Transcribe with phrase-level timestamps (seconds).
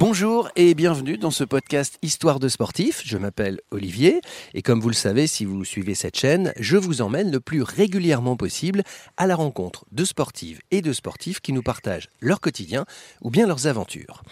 [0.00, 3.02] Bonjour et bienvenue dans ce podcast Histoire de sportifs.
[3.04, 4.22] Je m'appelle Olivier
[4.54, 7.60] et comme vous le savez si vous suivez cette chaîne, je vous emmène le plus
[7.60, 8.82] régulièrement possible
[9.18, 12.86] à la rencontre de sportives et de sportifs qui nous partagent leur quotidien
[13.20, 14.22] ou bien leurs aventures.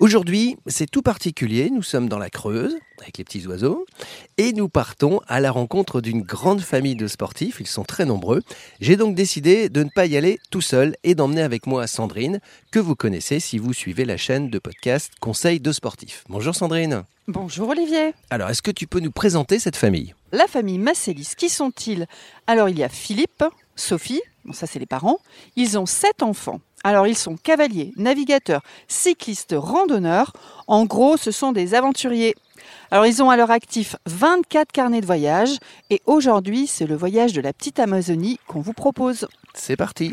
[0.00, 3.84] Aujourd'hui, c'est tout particulier, nous sommes dans la Creuse, avec les petits oiseaux,
[4.36, 8.42] et nous partons à la rencontre d'une grande famille de sportifs, ils sont très nombreux.
[8.80, 12.38] J'ai donc décidé de ne pas y aller tout seul et d'emmener avec moi Sandrine,
[12.70, 16.22] que vous connaissez si vous suivez la chaîne de podcast Conseil de sportifs.
[16.28, 17.02] Bonjour Sandrine.
[17.26, 18.14] Bonjour Olivier.
[18.30, 20.14] Alors, est-ce que tu peux nous présenter cette famille?
[20.30, 22.06] La famille Massélis, qui sont-ils?
[22.46, 23.44] Alors, il y a Philippe,
[23.78, 25.18] Sophie, bon, ça c'est les parents,
[25.56, 26.60] ils ont sept enfants.
[26.84, 30.32] Alors ils sont cavaliers, navigateurs, cyclistes, randonneurs.
[30.66, 32.34] En gros, ce sont des aventuriers.
[32.90, 35.58] Alors ils ont à leur actif 24 carnets de voyage
[35.90, 39.28] et aujourd'hui c'est le voyage de la petite Amazonie qu'on vous propose.
[39.54, 40.12] C'est parti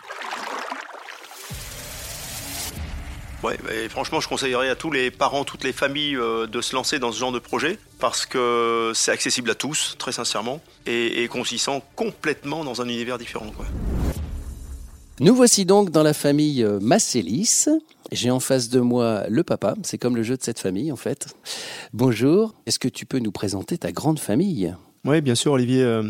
[3.45, 6.97] Ouais, franchement, je conseillerais à tous les parents, toutes les familles euh, de se lancer
[6.97, 11.27] dans ce genre de projet parce que c'est accessible à tous, très sincèrement, et, et
[11.27, 13.51] qu'on s'y sent complètement dans un univers différent.
[13.55, 13.67] Quoi.
[15.19, 17.65] Nous voici donc dans la famille euh, Massélis.
[18.11, 20.95] J'ai en face de moi le papa, c'est comme le jeu de cette famille en
[20.95, 21.27] fait.
[21.93, 24.73] Bonjour, est-ce que tu peux nous présenter ta grande famille?
[25.03, 26.01] Oui, bien sûr Olivier.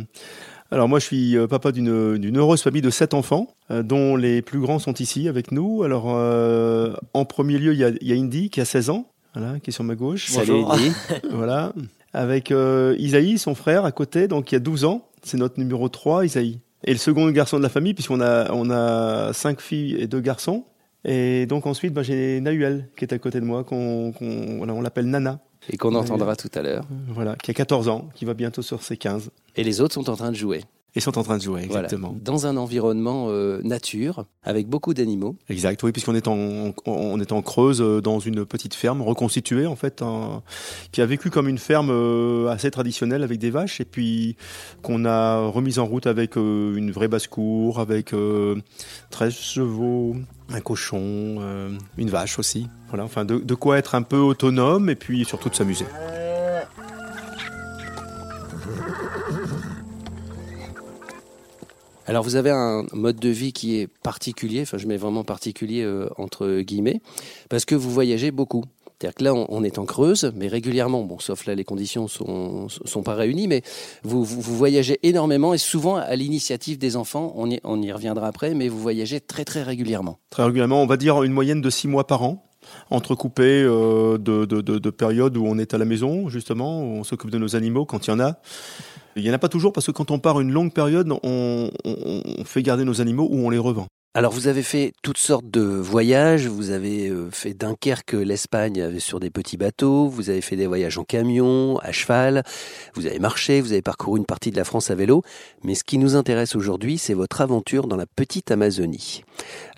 [0.71, 4.41] Euh, alors moi je suis euh, papa d'une heureuse famille de sept enfants, dont les
[4.41, 5.83] plus grands sont ici avec nous.
[5.83, 6.05] Alors
[7.13, 9.59] en premier lieu, il y, a, il y, a, Indy qui a 16 ans, voilà,
[9.59, 10.27] qui est sur ma gauche.
[10.27, 10.91] Salut Indy.
[11.31, 11.73] voilà.
[12.13, 15.09] Avec Isaïe, son frère, à côté, donc il y a 12 ans.
[15.23, 16.59] C'est notre numéro 3, Isaïe.
[16.83, 20.21] Et le second garçon de la famille, puisqu'on a, on a cinq filles et deux
[20.21, 20.65] garçons.
[21.03, 25.07] Et donc ensuite, bah, j'ai Nahuel qui est à côté de moi, qu'on, on l'appelle
[25.07, 25.39] Nana.
[25.69, 26.85] Et qu'on entendra tout à l'heure.
[27.09, 29.31] Voilà, qui a 14 ans, qui va bientôt sur ses 15.
[29.55, 30.63] Et les autres sont en train de jouer.
[30.95, 32.15] Ils sont en train de jouer, exactement.
[32.21, 35.35] Dans un environnement euh, nature, avec beaucoup d'animaux.
[35.49, 39.65] Exact, oui, puisqu'on est en, on est en Creuse, euh, dans une petite ferme reconstituée,
[39.65, 40.01] en fait,
[40.93, 44.37] qui a vécu comme une ferme euh, assez traditionnelle avec des vaches, et puis
[44.83, 48.13] qu'on a remise en route avec une vraie basse-cour, avec
[49.09, 50.15] 13 chevaux,
[50.49, 52.67] un cochon, une vache aussi.
[52.89, 55.85] Voilà, enfin, de, de quoi être un peu autonome, et puis surtout de s'amuser.
[62.07, 65.81] Alors vous avez un mode de vie qui est particulier, enfin je mets vraiment particulier
[65.81, 67.01] euh, entre guillemets,
[67.49, 68.63] parce que vous voyagez beaucoup.
[68.99, 72.69] C'est-à-dire que là, on, est en Creuse, mais régulièrement, bon, sauf là, les conditions sont,
[72.69, 73.61] sont pas réunies, mais
[74.03, 77.33] vous, voyagez énormément et souvent à l'initiative des enfants.
[77.35, 80.19] On y, reviendra après, mais vous voyagez très très régulièrement.
[80.29, 82.41] Très régulièrement, on va dire une moyenne de six mois par an
[82.89, 86.95] entrecoupé euh, de, de, de, de, périodes où on est à la maison, justement, où
[86.95, 88.39] on s'occupe de nos animaux quand il y en a.
[89.15, 91.69] Il n'y en a pas toujours parce que quand on part une longue période, on,
[92.43, 93.87] fait garder nos animaux ou on les revend.
[94.17, 99.19] Alors vous avez fait toutes sortes de voyages, vous avez euh, fait Dunkerque, l'Espagne sur
[99.19, 102.45] des petits bateaux, vous avez fait des voyages en camion, à cheval,
[102.93, 105.21] vous avez marché, vous avez parcouru une partie de la France à vélo,
[105.65, 109.25] mais ce qui nous intéresse aujourd'hui, c'est votre aventure dans la petite Amazonie.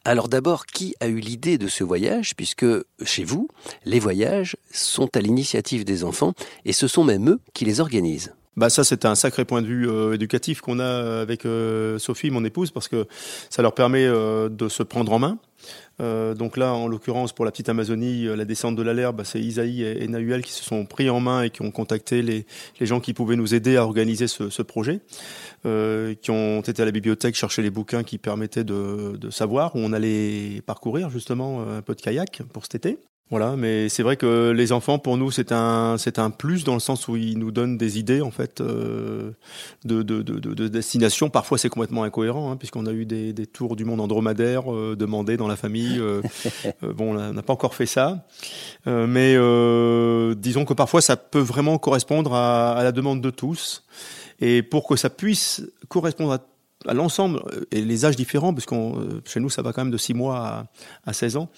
[0.05, 2.35] Alors d'abord, qui a eu l'idée de ce voyage?
[2.35, 2.67] Puisque
[3.03, 3.47] chez vous,
[3.85, 6.33] les voyages sont à l'initiative des enfants
[6.63, 8.36] et ce sont même eux qui les organisent.
[8.57, 12.31] Bah ça c'est un sacré point de vue euh, éducatif qu'on a avec euh, Sophie,
[12.31, 13.06] mon épouse, parce que
[13.51, 15.38] ça leur permet euh, de se prendre en main.
[16.00, 19.84] donc là, en l'occurrence, pour la petite Amazonie, la descente de l'Alherbe, bah, c'est Isaïe
[19.84, 22.45] et, et, Nahuel qui se sont pris en main et qui ont contacté les,
[22.79, 25.01] les gens qui pouvaient nous aider à organiser ce, ce projet,
[25.63, 29.79] qui ont été à la bibliothèque chercher les bouquins qui permettaient de, de savoir où
[29.79, 33.00] on allait parcourir justement un peu de kayak pour cet été.
[33.29, 36.75] Voilà, mais c'est vrai que les enfants, pour nous, c'est un, c'est un plus dans
[36.75, 39.31] le sens où ils nous donnent des idées en fait euh,
[39.83, 41.29] de, de, de, de, destination.
[41.29, 44.73] Parfois, c'est complètement incohérent, hein, puisqu'on a eu des, des, tours du monde en dromadaire
[44.73, 45.99] euh, demandés dans la famille.
[45.99, 46.21] Euh,
[46.83, 48.25] euh bon, on n'a pas encore fait ça,
[48.88, 53.29] euh, mais euh, disons que parfois, ça peut vraiment correspondre à, à la demande de
[53.29, 53.83] tous.
[54.39, 56.39] Et pour que ça puisse correspondre à
[56.85, 59.91] à l'ensemble, euh, et les âges différents, parce euh, chez nous ça va quand même
[59.91, 60.65] de 6 mois à,
[61.06, 61.50] à 16 ans,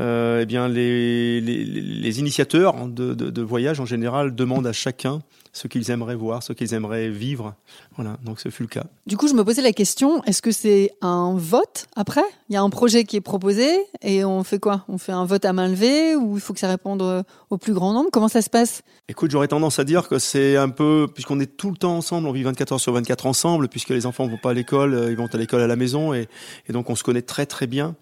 [0.00, 4.72] euh, eh bien les, les, les initiateurs de, de, de, voyage en général demandent à
[4.72, 5.20] chacun
[5.54, 7.54] ce qu'ils aimeraient voir, ce qu'ils aimeraient vivre.
[7.96, 8.84] Voilà, donc ce fut le cas.
[9.06, 12.24] Du coup, je me posais la question, est-ce que c'est un vote après?
[12.50, 13.70] Il y a un projet qui est proposé
[14.02, 14.84] et on fait quoi?
[14.88, 17.72] On fait un vote à main levée ou il faut que ça réponde au plus
[17.72, 18.10] grand nombre?
[18.12, 18.82] Comment ça se passe?
[19.08, 22.26] Écoute, j'aurais tendance à dire que c'est un peu, puisqu'on est tout le temps ensemble,
[22.26, 25.10] on vit 24 heures sur 24 ensemble, puisque les enfants vont pas à l'école, euh,
[25.10, 26.28] ils vont à l'école à la maison et,
[26.68, 27.94] et, donc on se connaît très très bien.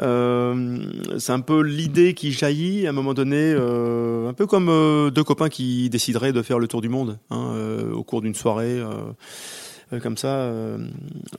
[0.00, 0.78] Euh,
[1.18, 5.10] c'est un peu l'idée qui jaillit à un moment donné, euh, un peu comme euh,
[5.10, 6.95] deux copains qui décideraient de faire le tour du monde
[7.30, 8.82] hein, euh, au cours d'une soirée.
[9.92, 10.88] euh, comme ça, euh,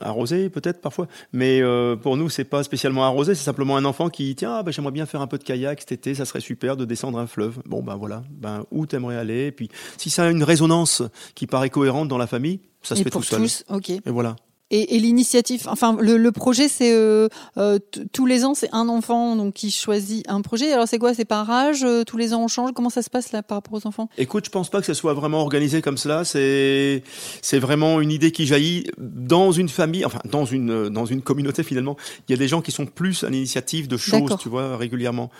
[0.00, 1.06] arrosé peut-être parfois.
[1.32, 4.62] Mais euh, pour nous, c'est pas spécialement arrosé, c'est simplement un enfant qui tiens, ah,
[4.62, 7.18] ben, j'aimerais bien faire un peu de kayak cet été, ça serait super de descendre
[7.18, 7.58] un fleuve.
[7.66, 9.46] Bon ben voilà, ben où t'aimerais aller?
[9.46, 11.02] Et puis si ça a une résonance
[11.34, 13.40] qui paraît cohérente dans la famille, ça se Et fait pour tout seul.
[13.40, 13.90] tous, ok.
[13.90, 14.36] Et voilà.
[14.70, 17.78] Et, et l'initiative, enfin le, le projet, c'est euh, euh,
[18.12, 20.70] tous les ans, c'est un enfant donc qui choisit un projet.
[20.72, 21.14] Alors c'est quoi?
[21.14, 22.72] C'est par âge euh, Tous les ans on change?
[22.74, 24.10] Comment ça se passe là par rapport aux enfants?
[24.18, 26.24] Écoute, je pense pas que ce soit vraiment organisé comme cela.
[26.26, 27.02] C'est
[27.40, 31.22] c'est vraiment une idée qui jaillit dans une famille, enfin dans une euh, dans une
[31.22, 31.96] communauté finalement.
[32.28, 35.30] Il y a des gens qui sont plus à l'initiative de choses, tu vois, régulièrement.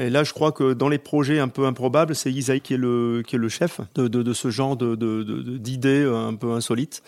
[0.00, 2.78] Et là, je crois que dans les projets un peu improbables, c'est Isaïe qui est
[2.78, 5.42] le qui est le chef de de, de ce genre de de- de-
[5.86, 7.02] euh, un peu insolites.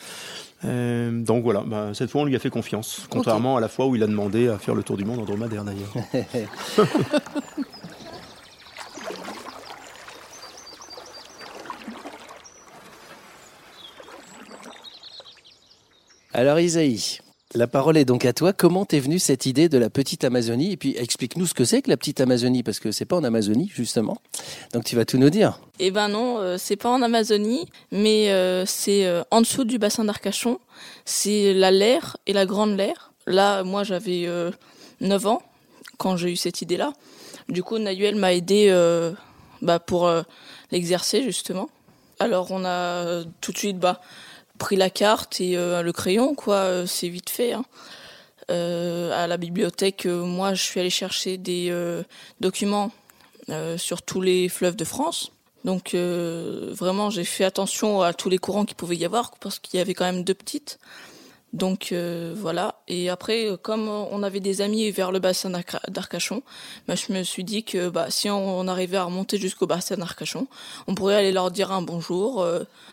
[0.64, 3.86] Euh, donc voilà, bah, cette fois on lui a fait confiance, contrairement à la fois
[3.86, 5.92] où il a demandé à faire le tour du monde en dromadaire d'ailleurs.
[16.32, 17.20] Alors Isaïe,
[17.54, 18.52] la parole est donc à toi.
[18.52, 20.72] Comment t'es venue cette idée de la petite Amazonie?
[20.72, 23.24] Et puis explique-nous ce que c'est que la petite Amazonie, parce que c'est pas en
[23.24, 24.18] Amazonie justement.
[24.72, 25.60] Donc tu vas tout nous dire.
[25.78, 29.78] Eh ben non, euh, c'est pas en Amazonie, mais euh, c'est euh, en dessous du
[29.78, 30.58] bassin d'Arcachon.
[31.04, 33.12] C'est la Laire et la Grande Laire.
[33.26, 34.50] Là, moi, j'avais euh,
[35.00, 35.42] 9 ans
[35.98, 36.92] quand j'ai eu cette idée-là.
[37.48, 39.12] Du coup, Nayuel m'a aidé euh,
[39.62, 40.22] bah, pour euh,
[40.70, 41.68] l'exercer justement.
[42.18, 44.00] Alors, on a euh, tout de suite bah,
[44.58, 46.56] pris la carte et euh, le crayon, quoi.
[46.56, 47.52] euh, c'est vite fait.
[47.52, 47.64] hein.
[48.50, 51.74] Euh, à la bibliothèque, moi, je suis allée chercher des
[52.40, 52.90] documents
[53.78, 55.32] sur tous les fleuves de France.
[55.64, 59.78] Donc vraiment, j'ai fait attention à tous les courants qu'il pouvait y avoir parce qu'il
[59.78, 60.78] y avait quand même deux petites.
[61.54, 61.94] Donc
[62.34, 62.82] voilà.
[62.86, 66.42] Et après, comme on avait des amis vers le bassin d'Arca- d'Arcachon,
[66.86, 70.48] bah, je me suis dit que bah, si on, arrivait à remonter jusqu'au bassin d'Arcachon,
[70.86, 72.46] on pourrait aller leur dire un bonjour.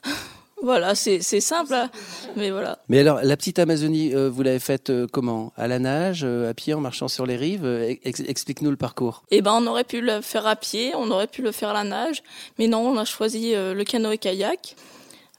[0.62, 1.90] voilà, c'est simple, hein.
[2.36, 2.80] mais voilà.
[2.90, 5.52] Mais alors, la petite Amazonie, euh, vous l'avez faite euh, comment?
[5.58, 7.66] À la nage, euh, à pied, en marchant sur les rives
[8.04, 9.24] ex- Explique-nous le parcours.
[9.32, 11.74] Eh ben, on aurait pu le faire à pied, on aurait pu le faire à
[11.74, 12.24] la nage,
[12.60, 14.76] mais non, on a choisi le canoë-kayak.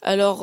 [0.02, 0.40] Alors,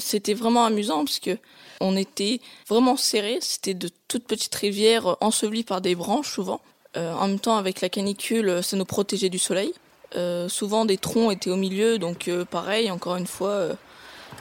[0.00, 1.38] c'était vraiment amusant parce que
[1.80, 3.38] on était vraiment serrés.
[3.40, 6.60] C'était de toutes petites rivières ensevelies par des branches souvent.
[6.94, 9.72] En même temps, avec la canicule, ça nous protégeait du soleil.
[10.16, 13.76] Euh, souvent, des troncs étaient au milieu, donc euh, pareil, encore une fois.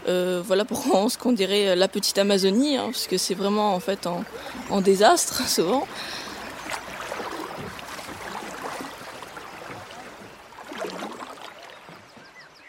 [0.08, 3.74] euh, voilà pourquoi on, ce qu'on dirait la petite Amazonie, hein, parce que c'est vraiment
[3.76, 4.24] en fait en,
[4.70, 5.88] en désastre souvent.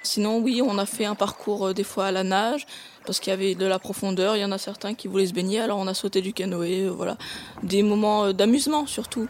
[0.02, 2.66] Sinon, oui, on a fait un parcours des fois à la nage
[3.06, 4.36] parce qu'il y avait de la profondeur.
[4.36, 6.88] Il y en a certains qui voulaient se baigner, alors on a sauté du canoë.
[6.88, 7.16] voilà,
[7.62, 9.28] des moments d'amusement surtout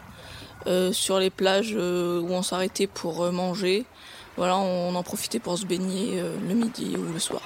[0.67, 3.85] Euh, sur les plages euh, où on s'arrêtait pour euh, manger.
[4.37, 7.41] Voilà, on en profitait pour se baigner le midi ou le soir.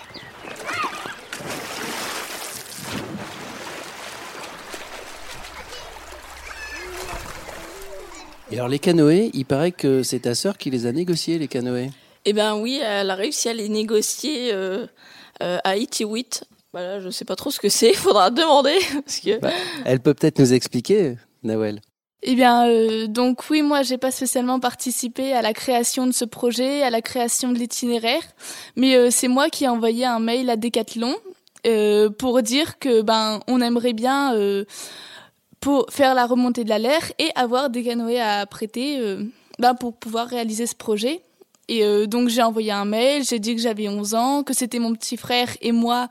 [8.51, 11.47] Et alors, les canoës, il paraît que c'est ta sœur qui les a négociés, les
[11.47, 11.89] canoës.
[12.25, 14.85] Eh ben oui, elle a réussi à les négocier euh,
[15.41, 16.43] euh, à Itiwit.
[16.71, 19.51] Voilà, je sais pas trop ce que c'est, il faudra demander parce que Bah,
[19.85, 21.81] elle peut peut-être nous expliquer, Nawel.
[22.27, 26.25] Eh bien, euh, donc oui, moi, j'ai pas spécialement participé à la création de ce
[26.25, 28.23] projet, à la création de l'itinéraire,
[28.75, 31.15] mais euh, c'est moi qui ai envoyé un mail à Decathlon
[31.67, 34.33] euh, pour dire que ben on aimerait bien
[35.59, 38.99] pour faire la remontée de la Laire et avoir des canoës à prêter
[39.59, 41.21] ben, pour pouvoir réaliser ce projet.
[41.67, 44.79] Et euh, donc j'ai envoyé un mail, j'ai dit que j'avais 11 ans, que c'était
[44.79, 46.07] mon petit frère et moi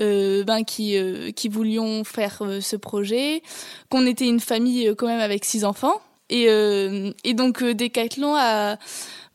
[0.00, 3.42] euh, ben, qui, euh, qui voulions faire euh, ce projet,
[3.90, 6.00] qu'on était une famille euh, quand même avec six enfants.
[6.30, 8.76] Et, euh, et donc Decathlon a-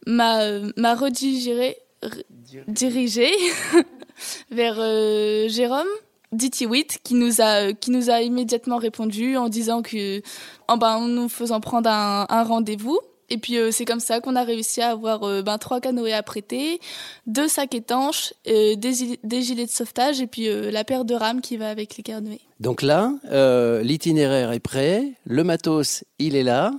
[0.06, 0.40] m'a
[0.78, 2.24] m'a redirigé, re-
[2.68, 3.30] dirigé
[4.52, 5.88] vers euh, Jérôme
[6.32, 10.22] Ditiwit qui nous a qui nous a immédiatement répondu en disant que
[10.68, 14.20] en ben en nous faisant prendre un, un rendez-vous et puis euh, c'est comme ça
[14.20, 16.80] qu'on a réussi à avoir euh, ben trois canoës à prêter,
[17.26, 21.14] deux sacs étanches, euh, des, gil- des gilets de sauvetage et puis la paire de
[21.14, 22.40] rames qui va avec les canoës.
[22.60, 23.12] Donc là,
[23.84, 26.72] l'itinéraire est prêt, le matos, il est là.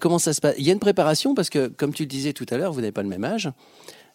[0.00, 0.54] Comment ça se passe?
[0.58, 2.80] Il y a une préparation parce que, comme tu le disais tout à l'heure, vous
[2.80, 3.50] n'avez pas le même âge.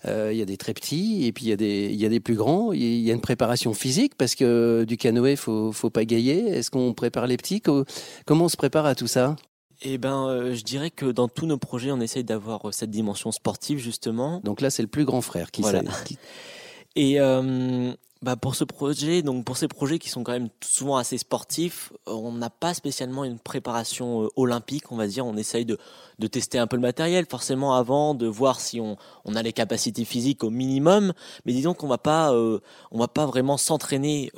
[0.06, 2.74] Il y a des très petits et puis il y a des, il plus grands.
[2.74, 6.48] Il y a une préparation physique parce que du canoë, faut, faut pas gailler.
[6.50, 7.62] Est-ce qu'on prépare les petits?
[7.62, 7.86] Co-
[8.26, 9.36] Comment on se prépare à tout ça?
[9.82, 12.90] Eh ben, euh, je dirais que dans tous nos projets, on essaye d'avoir euh, cette
[12.92, 14.42] dimension sportive justement.
[14.44, 15.84] Donc là, c'est le plus grand frère qui Voilà.
[16.06, 16.18] qui-
[16.96, 17.94] Et euh,
[18.24, 21.94] bah pour ce projet, donc pour ces projets qui sont quand même souvent assez sportifs,
[22.08, 25.26] on n'a pas spécialement une préparation euh, olympique, on va dire.
[25.26, 25.78] On essaye de,
[26.18, 29.54] de tester un peu le matériel, forcément avant, de voir si on, on a les
[29.54, 31.14] capacités physiques au minimum.
[31.46, 32.60] Mais disons qu'on va pas, euh,
[32.92, 34.32] on va pas vraiment s'entraîner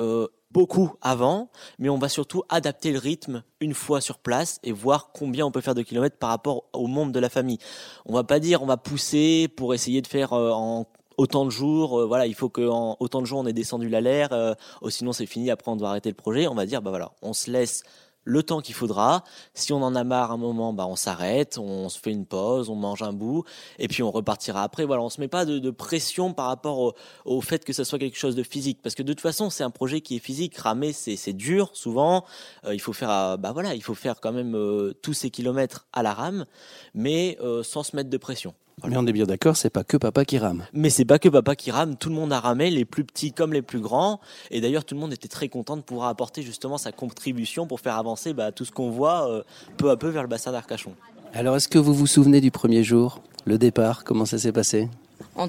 [0.53, 5.11] beaucoup avant, mais on va surtout adapter le rythme une fois sur place et voir
[5.13, 7.59] combien on peut faire de kilomètres par rapport au membre de la famille.
[8.05, 11.99] On va pas dire on va pousser pour essayer de faire en autant de jours,
[11.99, 15.13] euh, voilà, il faut qu'en autant de jours on ait descendu l'alerte, euh, oh, sinon
[15.13, 16.47] c'est fini, après on doit arrêter le projet.
[16.47, 17.83] On va dire, bah voilà, on se laisse
[18.23, 19.23] le temps qu'il faudra.
[19.53, 22.69] Si on en a marre un moment, bah on s'arrête, on se fait une pause,
[22.69, 23.43] on mange un bout,
[23.79, 24.85] et puis on repartira après.
[24.85, 26.93] Voilà, on se met pas de, pression par rapport
[27.25, 29.63] au, fait que ça soit quelque chose de physique, parce que de toute façon c'est
[29.63, 30.57] un projet qui est physique.
[30.57, 32.25] Ramer c'est dur souvent.
[32.65, 34.57] Euh, il faut faire, bah voilà, il faut faire quand même
[35.01, 36.45] tous ces kilomètres à la rame,
[36.93, 38.53] mais sans se mettre de pression.
[38.87, 40.65] Mais on est bien d'accord, c'est pas que papa qui rame.
[40.73, 43.31] Mais c'est pas que papa qui rame, tout le monde a ramé, les plus petits
[43.31, 44.19] comme les plus grands.
[44.49, 47.79] Et d'ailleurs, tout le monde était très content de pouvoir apporter justement sa contribution pour
[47.79, 49.43] faire avancer bah, tout ce qu'on voit euh,
[49.77, 50.93] peu à peu vers le bassin d'Arcachon.
[51.33, 54.89] Alors, est-ce que vous vous souvenez du premier jour, le départ, comment ça s'est passé?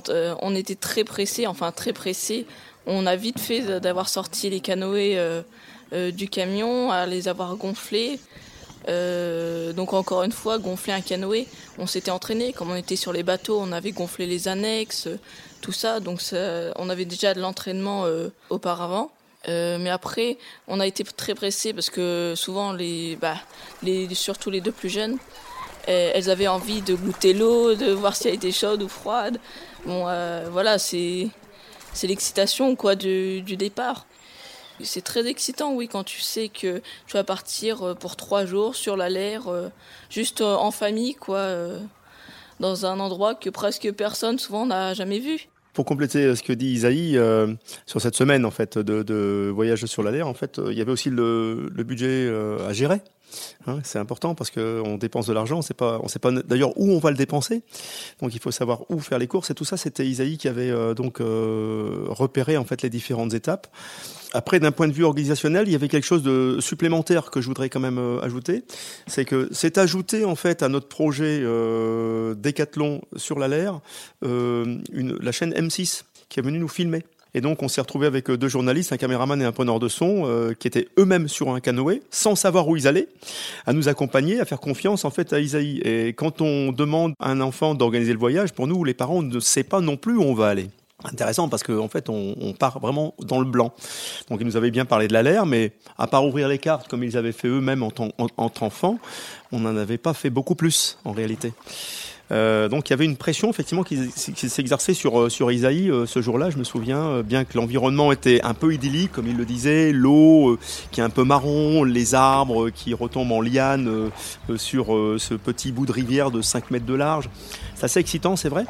[0.09, 2.47] Euh, on, était très pressés, enfin très pressés.
[2.87, 5.17] On a vite fait d'avoir sorti les canoës
[5.93, 8.21] euh, du camion, à les avoir gonflés.
[8.89, 11.47] Euh, donc encore une fois, gonfler un canoë,
[11.79, 12.53] on s'était entraîné.
[12.53, 15.09] Comme on était sur les bateaux, on avait gonflé les annexes,
[15.61, 16.01] tout ça.
[16.01, 16.21] Donc
[16.77, 19.11] on avait déjà de l'entraînement euh, auparavant.
[19.49, 23.37] Euh, mais après, on a été très pressés parce que souvent, les, bah,
[24.13, 25.19] surtout les deux plus jeunes,
[25.87, 29.39] elles avaient envie de goûter l'eau, de voir si elle était chaude ou froide.
[29.85, 30.05] Bon,
[30.51, 31.29] voilà, c'est
[31.93, 34.07] c'est l'excitation quoi du départ.
[34.83, 38.75] C'est très excitant, oui, quand tu sais que tu vas partir euh, pour trois jours
[38.75, 39.69] sur la l'air, euh,
[40.11, 41.49] juste euh, en famille, quoi,
[42.61, 45.49] dans un endroit que presque personne souvent n'a jamais vu.
[45.73, 47.19] Pour compléter ce que dit Isaïe,
[47.87, 50.93] sur cette semaine en fait de, voyage sur la l'air, en fait, il y avait
[50.93, 52.31] aussi le, budget
[52.69, 53.01] à gérer.
[53.67, 56.73] Hein, c'est important parce qu'on dépense de l'argent, on sait pas, on sait pas d'ailleurs
[56.79, 57.63] où on va le dépenser.
[58.21, 59.77] Donc il faut savoir où faire les courses et tout ça.
[59.77, 63.69] C'était Isaïe qui avait donc repéré en fait les différentes étapes.
[64.35, 67.49] Après, d'un point de vue organisationnel, il y avait quelque chose de supplémentaire que je
[67.49, 68.65] voudrais quand même euh, ajouter.
[69.07, 73.53] C'est que c'est ajouté en fait à notre projet euh, Décathlon sur la
[74.25, 77.05] euh, une, la chaîne M6 qui est venue nous filmer.
[77.35, 79.89] Et donc, on s'est retrouvé avec euh, deux journalistes, un caméraman et un preneur de
[79.89, 83.09] son, euh, qui étaient eux-mêmes sur un canoë, sans savoir où ils allaient,
[83.67, 85.81] à nous accompagner, à faire confiance en fait à Isaïe.
[85.85, 89.41] Et quand on demande à un enfant d'organiser le voyage, pour nous, les parents, ne
[89.41, 90.69] sait pas non plus où on va aller
[91.05, 93.73] intéressant parce qu'en en fait on, part vraiment dans le blanc.
[94.31, 97.03] Donc ils nous avaient bien parlé de la mais à part ouvrir les cartes comme
[97.03, 98.11] ils avaient fait eux-mêmes en, tant
[98.49, 98.99] qu'enfants,
[99.51, 101.53] on n'en avait pas fait beaucoup plus en réalité.
[102.31, 106.07] Euh, donc il y avait une pression effectivement qui, s'exerçait sur euh, sur Isaïe euh,
[106.07, 106.51] ce jour-là.
[106.51, 110.59] Je me souviens bien que l'environnement était un peu idyllique, comme il le disait, l'eau
[110.91, 114.11] qui est un peu marron, les arbres qui retombent en liane
[114.57, 114.87] sur
[115.19, 117.29] ce petit bout de rivière de 5 mètres de large.
[117.75, 118.65] C'est assez excitant, c'est vrai,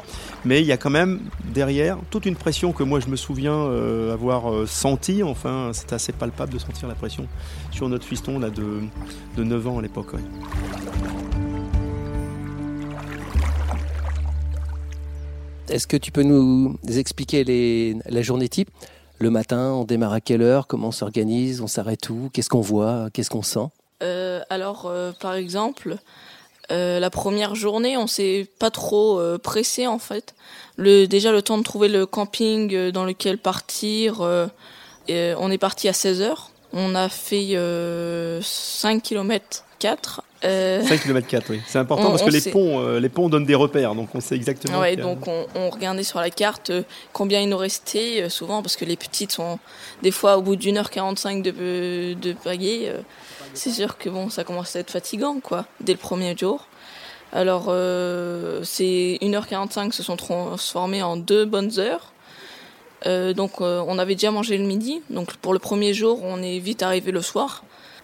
[0.45, 1.19] mais il y a quand même
[1.53, 3.69] derrière toute une pression que moi je me souviens
[4.11, 5.23] avoir senti.
[5.23, 7.27] Enfin, c'est assez palpable de sentir la pression
[7.71, 8.81] sur notre fiston là de,
[9.37, 10.13] de 9 ans à l'époque.
[15.69, 18.69] Est-ce que tu peux nous expliquer la journée type?
[19.19, 20.67] Le matin, on démarre à quelle heure?
[20.67, 21.61] Comment on s'organise?
[21.61, 22.29] On s'arrête où?
[22.33, 23.07] Qu'est-ce qu'on voit?
[23.13, 23.67] Qu'est-ce qu'on sent?
[24.01, 25.95] Euh, Alors, euh, par exemple,
[26.71, 30.35] euh, la première journée, on s'est pas trop pressé en fait.
[30.77, 34.19] Déjà, le temps de trouver le camping dans lequel partir.
[34.19, 36.51] on est parti à 16 heures.
[36.73, 37.55] On a fait
[38.41, 40.81] 5 km 4 euh...
[40.81, 41.61] 5 km 4, oui.
[41.67, 44.35] C'est important parce que les ponts, euh, les ponts donnent des repères, donc on sait
[44.35, 44.81] exactement.
[44.95, 48.85] Donc on, on, regardait sur la carte euh, combien il nous restait, souvent parce que
[48.85, 49.59] les petites sont
[50.01, 52.93] des fois au bout d'une heure 45 de, de pagaie.
[53.53, 56.67] c'est sûr que bon, ça commence à être fatigant, quoi, dès le premier jour.
[57.33, 57.65] Alors,
[58.63, 62.13] ces 1h45 se sont transformés en deux bonnes heures.
[63.33, 65.01] donc, on avait déjà mangé le midi.
[65.09, 67.63] Donc, pour le premier jour, on est vite arrivé le soir.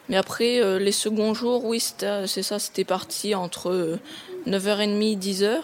[0.10, 4.00] Mais après, euh, les seconds jours, oui, c'est ça, c'était parti entre
[4.48, 5.60] 9h30 10h.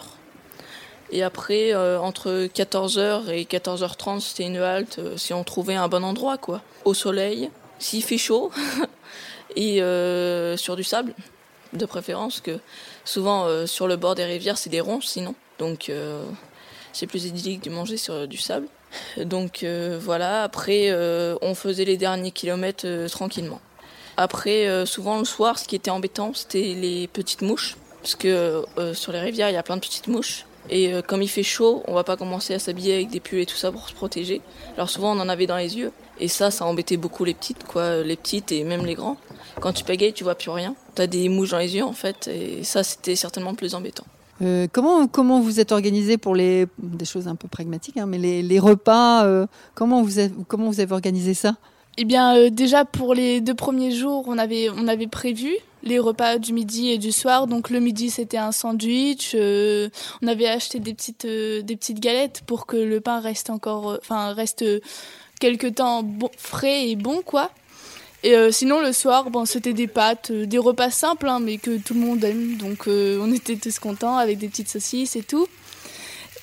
[1.10, 5.88] Et après, euh, entre 14h et 14h30, c'était une halte euh, si on trouvait un
[5.88, 6.62] bon endroit, quoi.
[6.84, 7.50] Au soleil,
[7.80, 8.52] s'il fait chaud,
[9.56, 9.78] et
[10.56, 11.12] sur du sable,
[11.72, 12.58] de préférence, que
[13.04, 15.34] souvent sur le bord des rivières, c'est des ronces sinon.
[15.58, 15.90] Donc
[16.92, 18.68] c'est plus idyllique de manger sur du sable.
[19.16, 19.64] Donc
[20.00, 20.94] voilà, après,
[21.42, 23.60] on faisait les derniers kilomètres tranquillement.
[24.16, 27.76] Après, euh, souvent le soir, ce qui était embêtant, c'était les petites mouches.
[28.00, 30.46] Parce que euh, sur les rivières, il y a plein de petites mouches.
[30.70, 33.40] Et euh, comme il fait chaud, on va pas commencer à s'habiller avec des pulls
[33.40, 34.40] et tout ça pour se protéger.
[34.76, 35.92] Alors souvent on en avait dans les yeux.
[36.18, 39.16] Et ça, ça embêtait beaucoup les petites, quoi, les petites et même les grands.
[39.60, 40.74] Quand tu pagayes, tu vois plus rien.
[40.94, 44.04] T'as des mouches dans les yeux en fait, et ça c'était certainement plus embêtant.
[44.72, 48.58] Comment, comment vous êtes organisé pour les des choses un peu pragmatiques, hein, mais les,
[48.58, 49.26] repas,
[49.74, 51.56] comment vous avez, comment vous avez organisé ça?
[51.98, 55.98] Eh bien, euh, déjà pour les deux premiers jours, on avait on avait prévu les
[55.98, 57.46] repas du midi et du soir.
[57.46, 59.32] Donc le midi c'était un sandwich.
[59.34, 59.88] euh,
[60.22, 63.98] on avait acheté des petites euh, des petites galettes pour que le pain reste encore,
[64.02, 64.64] enfin reste
[65.40, 67.50] quelque temps bon, frais et bon quoi.
[68.22, 71.94] Et sinon le soir, bon c'était des pâtes, des repas simples hein, mais que tout
[71.94, 72.56] le monde aime.
[72.56, 75.46] Donc on était tous contents avec des petites saucisses et tout.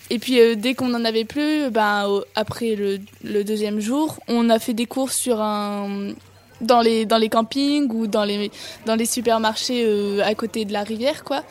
[0.09, 4.59] Et puis euh, dès qu'on en avait plus, ben après le, deuxième jour, on a
[4.59, 6.13] fait des courses sur un
[6.61, 8.51] dans les dans les campings ou dans les
[8.85, 11.43] dans les supermarchés euh, à côté de la rivière quoi.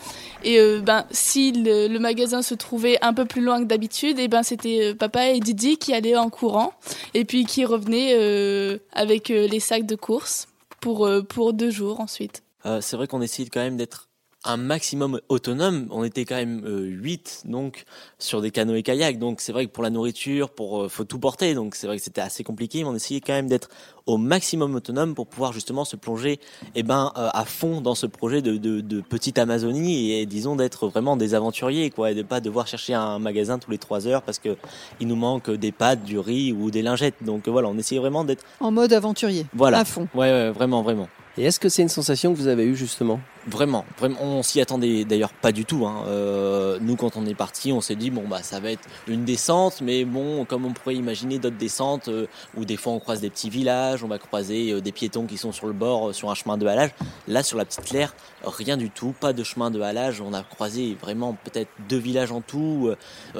[0.44, 4.28] Et euh, ben si le, magasin se trouvait un peu plus loin que d'habitude, et
[4.28, 6.72] ben c'était papa et Didi qui allaient en courant
[7.14, 8.14] et puis qui revenaient
[8.92, 10.48] avec les sacs de courses
[10.80, 12.42] pour pour deux jours ensuite.
[12.80, 14.08] C'est vrai qu'on essayait quand même d'être
[14.44, 15.86] un maximum autonome.
[15.90, 17.84] On était quand même euh, 8 donc
[18.18, 19.18] sur des canoës et kayaks.
[19.18, 21.54] Donc c'est vrai que pour la nourriture, pour euh, faut tout porter.
[21.54, 23.68] Donc c'est vrai que c'était assez compliqué, mais on essayait quand même d'être
[24.06, 26.40] au maximum autonome pour pouvoir justement se plonger
[26.74, 30.56] eh ben euh, à fond dans ce projet de, de, de petite Amazonie et disons
[30.56, 34.08] d'être vraiment des aventuriers quoi et de pas devoir chercher un magasin tous les trois
[34.08, 34.56] heures parce que
[34.98, 37.22] il nous manque des pâtes, du riz ou des lingettes.
[37.22, 40.08] Donc voilà, on essayait vraiment d'être En mode aventurier, voilà à fond.
[40.14, 41.08] Ouais, ouais vraiment vraiment.
[41.38, 43.18] Et est-ce que c'est une sensation que vous avez eue justement?
[43.46, 45.86] Vraiment, vraiment, on s'y attendait d'ailleurs pas du tout.
[45.86, 46.04] Hein.
[46.06, 49.24] Euh, nous, quand on est parti, on s'est dit bon bah ça va être une
[49.24, 53.22] descente, mais bon, comme on pourrait imaginer d'autres descentes euh, où des fois on croise
[53.22, 56.12] des petits villages, on va croiser euh, des piétons qui sont sur le bord euh,
[56.12, 56.90] sur un chemin de halage.
[57.26, 60.20] Là, sur la petite claire, rien du tout, pas de chemin de halage.
[60.20, 62.90] On a croisé vraiment peut-être deux villages en tout,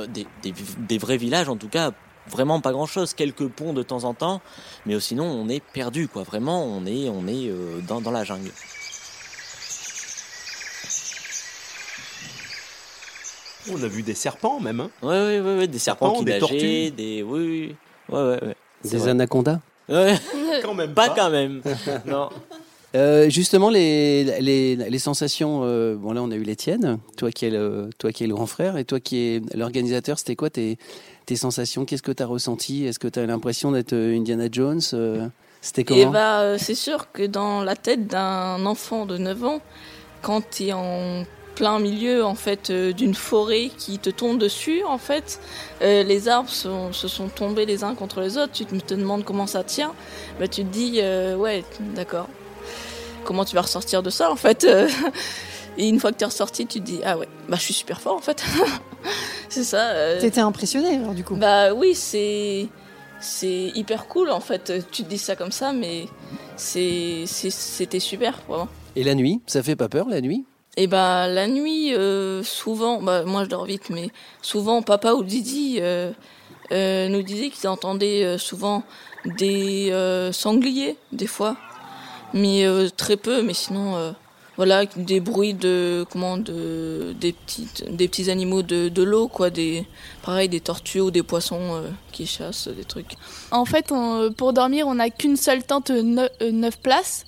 [0.09, 1.93] des, des vrais villages en tout cas.
[2.31, 4.41] Vraiment pas grand chose, quelques ponts de temps en temps,
[4.87, 6.23] mais sinon on est perdu quoi.
[6.23, 8.51] Vraiment, on est on est euh, dans, dans la jungle.
[13.71, 14.81] On a vu des serpents même.
[14.81, 14.91] Hein.
[15.03, 16.91] Ouais, ouais, ouais, ouais, des serpents, Serpents, qui des nageaient, tortues.
[16.91, 17.23] des.
[17.23, 17.77] Oui, oui.
[18.09, 19.11] Ouais, ouais, Des vrai.
[19.11, 20.15] anacondas Ouais,
[20.63, 21.63] Quand même pas quand même.
[22.07, 22.29] non.
[22.95, 25.61] Euh, justement, les, les, les sensations.
[25.65, 26.99] euh, bon, là, on a eu les tiennes.
[27.17, 30.19] Toi qui es le, toi qui es le grand frère et toi qui es l'organisateur,
[30.19, 30.77] c'était quoi tes,
[31.27, 32.85] tes sensations Qu'est-ce que tu as ressenti?
[32.87, 35.29] Est-ce que tu as l'impression d'être euh, Indiana Jones Euh,
[35.61, 36.11] C'était Et comment?
[36.11, 39.61] bah, euh, c'est sûr que dans la tête d'un enfant de 9 ans,
[40.23, 44.83] quand tu es en plein milieu en fait euh, d'une forêt qui te tombe dessus
[44.85, 45.39] en fait
[45.83, 48.53] euh, les arbres sont- se sont tombés les uns contre les autres.
[48.53, 49.93] Tu te, te demandes comment ça tient.
[50.41, 51.63] Bah tu te dis euh, ouais
[51.95, 52.29] d'accord.
[53.25, 54.67] Comment tu vas ressortir de ça en fait
[55.77, 57.75] et une fois que tu es ressorti tu te dis ah ouais bah je suis
[57.75, 58.43] super fort en fait
[59.49, 61.37] c'est ça euh, T'étais impressionné alors du coup.
[61.37, 62.69] bah oui, c'est
[63.21, 64.73] c'est hyper cool en fait.
[64.91, 66.07] Tu te dis ça comme ça, mais
[66.57, 68.69] c'est c'est- c'était super vraiment.
[68.97, 70.45] Et la nuit Ça fait pas peur la nuit?
[70.77, 74.09] Et bah la nuit, euh, souvent, bah moi je dors vite, mais
[74.41, 76.11] souvent papa ou Didi euh,
[76.73, 78.83] euh, nous disaient qu'ils entendaient euh, souvent
[79.25, 81.57] des euh, sangliers des fois,
[82.35, 83.43] mais euh, très peu.
[83.43, 84.13] Mais sinon, euh,
[84.57, 89.51] voilà, des bruits de comment de des petites des petits animaux de, de l'eau quoi,
[89.51, 89.87] des
[90.23, 93.15] pareil des tortues ou des poissons euh, qui chassent des trucs.
[93.51, 97.25] En fait, on- pour dormir, on n'a qu'une seule tente, neuf, euh, neuf places.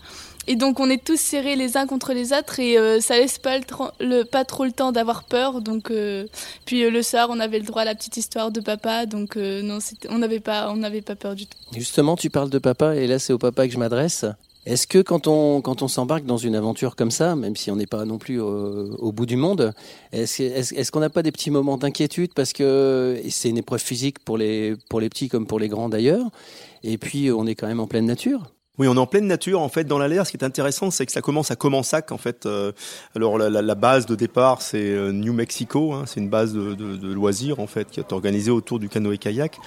[0.47, 3.39] Et donc, on est tous serrés les uns contre les autres et euh, ça laisse
[3.39, 3.61] pas,
[3.99, 5.63] le, pas trop le temps d'avoir peur.
[5.63, 6.27] Donc, euh,
[6.67, 9.07] puis euh, le soir, on avait le droit à la petite histoire de papa.
[9.07, 9.79] Donc, euh, non,
[10.11, 11.57] on n'avait pas, on n'avait pas peur du tout.
[11.73, 14.27] Justement, tu parles de papa, et là, c'est au papa que je m'adresse.
[14.67, 17.77] Est-ce que quand on, quand on s'embarque dans une aventure comme ça, même si on
[17.77, 19.75] n'est pas non plus au, bout du monde,
[20.13, 23.83] est-ce est est qu'on n'a pas des petits moments d'inquiétude parce que c'est une épreuve
[23.83, 26.31] physique pour les, pour les petits comme pour les grands d'ailleurs,
[26.83, 28.54] et puis on est quand même en pleine nature?
[28.77, 30.27] Oui, on est en pleine nature en fait dans l'alerte.
[30.27, 32.45] Ce qui est intéressant, c'est que ça commence à Comensac en fait.
[32.45, 32.73] Euh,
[33.15, 35.93] alors la, la- la base de départ, c'est euh, New Mexico.
[35.93, 36.03] hein.
[36.07, 36.75] c'est une base de,
[37.15, 39.61] loisirs en fait qui est organisée autour du canoë-kayak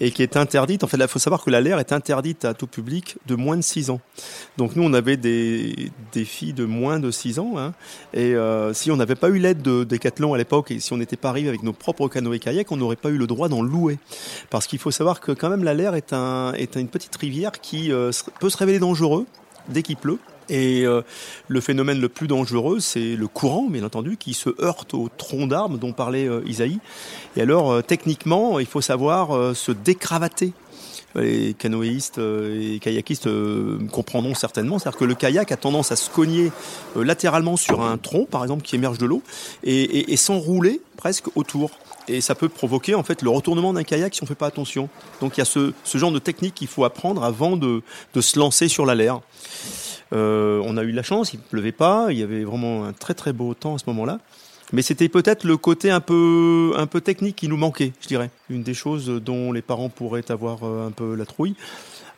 [0.00, 0.84] et qui est interdite.
[0.84, 3.62] En fait, il faut savoir que l'alerte est interdite à tout public de moins de
[3.62, 4.00] 6 ans.
[4.56, 5.90] Donc nous, on avait des,
[6.24, 7.58] filles de moins de 6 ans.
[7.58, 7.74] hein.
[8.14, 10.96] et euh, si on n'avait pas eu l'aide de Decathlon à l'époque et si on
[10.96, 13.98] n'était pas arrivé avec nos propres canoës-kayak, on n'aurait pas eu le droit d'en louer.
[14.48, 16.14] Parce qu'il faut savoir que quand même l'Aller est,
[16.58, 19.26] est une petite rivière qui se- se révéler dangereux
[19.68, 20.18] dès qu'il pleut.
[20.48, 21.02] Et euh,
[21.48, 25.48] le phénomène le plus dangereux, c'est le courant, bien entendu, qui se heurte au tronc
[25.48, 26.78] d'arbre dont parlait euh, Isaïe.
[27.36, 30.52] Et alors, euh, techniquement, il faut savoir se décravater.
[31.16, 33.28] Les canoïstes euh, et kayakistes
[33.90, 34.78] comprendront certainement.
[34.78, 36.52] C'est-à-dire que le kayak a tendance à se cogner
[36.94, 39.22] latéralement sur un tronc, par exemple, qui émerge de l'eau,
[39.64, 41.70] et- et s'enrouler presque autour.
[42.08, 44.88] Et ça peut provoquer en fait le retournement d'un kayak si on fait pas attention.
[45.20, 47.82] Donc il y a ce, genre de technique qu'il faut apprendre avant de,
[48.18, 49.20] se lancer sur la l'air.
[50.12, 52.92] Euh, on a eu de la chance, il pleuvait pas, il y avait vraiment un
[52.92, 54.20] très très beau temps à ce moment-là.
[54.72, 56.72] Mais c'était peut-être le côté un peu,
[57.04, 58.30] technique qui nous manquait, je dirais.
[58.50, 61.54] Une des choses dont les parents pourraient avoir euh, un peu la trouille.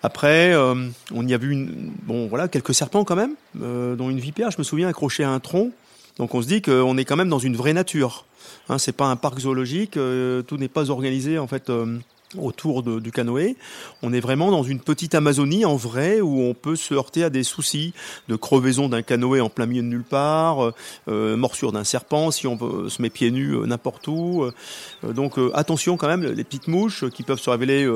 [0.03, 1.69] Après, euh, on y a vu
[2.05, 5.41] bon, voilà, quelques serpents quand même, dont une vipère, je me souviens, accrochée à un
[5.41, 5.73] tronc.
[6.19, 8.25] Donc on se dit qu'on est quand même dans une vraie nature.
[8.69, 11.99] Hein, c'est pas un parc zoologique, euh, tout n'est pas organisé en fait euh,
[12.37, 13.57] autour du canoë.
[14.03, 17.31] On est vraiment dans une petite Amazonie en vrai où on peut se heurter à
[17.31, 17.95] des soucis
[18.29, 20.75] de crevaison d'un canoë en plein milieu de nulle part, euh,
[21.09, 24.45] euh, morsure d'un serpent si on se met pieds nus euh, n'importe où.
[25.03, 27.89] Donc attention quand même, les petites mouches qui peuvent se révéler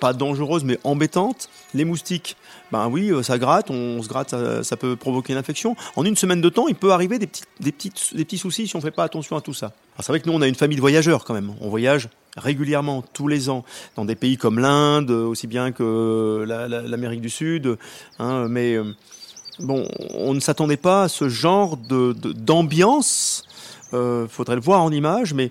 [0.00, 1.48] pas dangereuses mais embêtantes.
[1.74, 2.36] Les moustiques,
[2.72, 5.76] ben oui, ça gratte, on se gratte, ça, peut provoquer une infection.
[5.96, 8.66] En une semaine de temps, il peut arriver des petits, des petites, des petits soucis
[8.66, 9.72] si on fait pas attention à tout ça.
[9.98, 11.52] C'est vrai que nous, on a une famille de voyageurs quand même.
[11.60, 12.08] On voyage
[12.40, 13.64] régulièrement, tous les ans,
[13.96, 17.76] dans des pays comme l'Inde, aussi bien que la- la- l'Amérique du Sud.
[18.18, 18.84] hein, mais euh,
[19.60, 23.44] bon, on ne s'attendait pas à ce genre de d'ambiance.
[23.92, 25.50] Euh, faudrait le voir en image, mais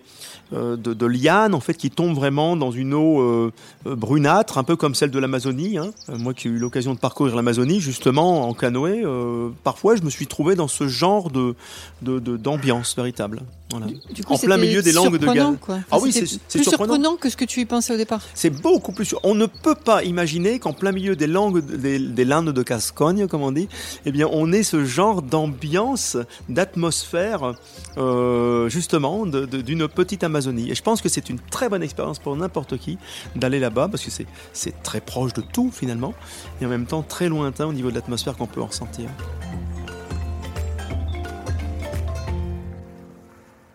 [0.53, 3.51] euh, de, de lianes en fait qui tombent vraiment dans une eau euh,
[3.85, 5.77] brunâtre, un peu comme celle de l'Amazonie.
[5.77, 5.91] Hein.
[6.07, 9.03] Moi qui ai eu l'occasion de parcourir l'Amazonie justement en canoë,
[9.65, 11.53] parfois je me suis trouvé dans ce genre de-
[12.01, 13.41] d'ambiance véritable.
[13.71, 13.85] Voilà.
[14.11, 15.55] Du coup, En plein milieu des langues de Galles.
[15.61, 16.93] Enfin, Ah oui, c'est- plus surprenant.
[16.95, 18.21] surprenant que ce que tu y pensais au départ.
[18.33, 19.13] C'est beaucoup plus.
[19.21, 23.27] On ne peut pas imaginer qu'en plein milieu des langues, des, des landes de Gascogne,
[23.27, 23.67] comme on dit,
[24.07, 26.17] eh bien, on ait ce genre d'ambiance,
[26.49, 27.53] d'atmosphère,
[27.97, 30.71] euh, justement, d'une petite Amazonie.
[30.71, 32.97] Et je pense que c'est une très bonne expérience pour n'importe qui
[33.35, 36.13] d'aller là-bas, parce que c'est, c'est très proche de tout, finalement,
[36.61, 39.09] et en même temps très lointain au niveau de l'atmosphère qu'on peut en ressentir.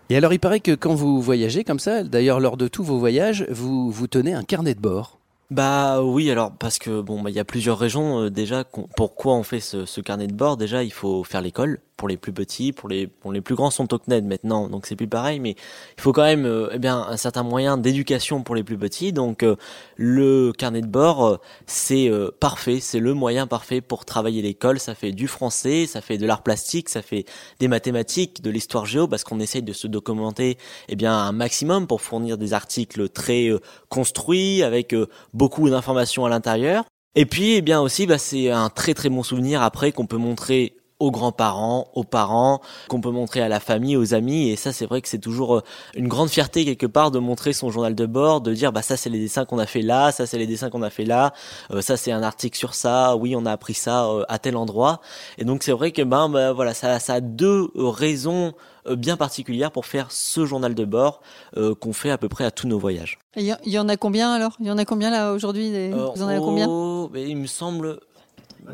[0.09, 2.99] Et alors, il paraît que quand vous voyagez comme ça, d'ailleurs lors de tous vos
[2.99, 5.19] voyages, vous, vous tenez un carnet de bord.
[5.51, 8.63] Bah oui, alors parce que bon, bah, il y a plusieurs raisons euh, déjà.
[8.95, 12.33] Pourquoi on fait ce carnet de bord Déjà, il faut faire l'école pour les plus
[12.33, 15.39] petits, pour les pour les plus grands sont au CNED maintenant, donc c'est plus pareil.
[15.39, 15.55] Mais
[15.97, 19.13] il faut quand même, euh, eh bien, un certain moyen d'éducation pour les plus petits.
[19.13, 19.55] Donc euh,
[19.95, 24.79] le carnet de bord, euh, c'est euh, parfait, c'est le moyen parfait pour travailler l'école.
[24.79, 27.25] Ça fait du français, ça fait de l'art plastique, ça fait
[27.59, 30.57] des mathématiques, de l'histoire géo, parce qu'on essaye de se documenter,
[30.89, 34.93] eh bien, un maximum pour fournir des articles très euh, construits avec
[35.33, 36.83] beaucoup d'informations à l'intérieur.
[37.15, 40.17] Et puis, eh bien aussi, bah, c'est un très très bon souvenir après qu'on peut
[40.17, 44.49] montrer aux grands-parents, aux parents, qu'on peut montrer à la famille, aux amis.
[44.49, 45.61] Et ça, c'est vrai que c'est toujours euh,
[45.95, 48.95] une grande fierté quelque part de montrer son journal de bord, de dire bah ça
[48.95, 51.33] c'est les dessins qu'on a fait là, ça c'est les dessins qu'on a fait là,
[51.71, 54.55] euh, ça c'est un article sur ça, oui on a appris ça euh, à tel
[54.55, 55.01] endroit.
[55.37, 58.53] Et donc c'est vrai que ben bah, voilà ça ça a deux raisons
[58.89, 61.21] bien particulières pour faire ce journal de bord
[61.57, 63.17] euh, qu'on fait à peu près à tous nos voyages.
[63.35, 64.55] Il y, en a combien alors?
[64.59, 66.67] Il y en a combien là aujourd'hui des- Euh, Vous en avez combien?
[66.69, 67.99] oh, mais Il me semble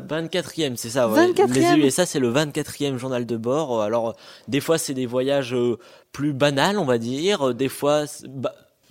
[0.08, 1.08] 24e, c'est ça.
[1.08, 1.28] Ouais.
[1.32, 1.76] 24e?
[1.76, 3.82] Les USA, c'est le 24e journal de bord.
[3.82, 4.14] Alors,
[4.48, 5.78] des fois, c'est des voyages euh,
[6.12, 7.54] plus banals, on va dire.
[7.54, 8.26] Des fois, c'est-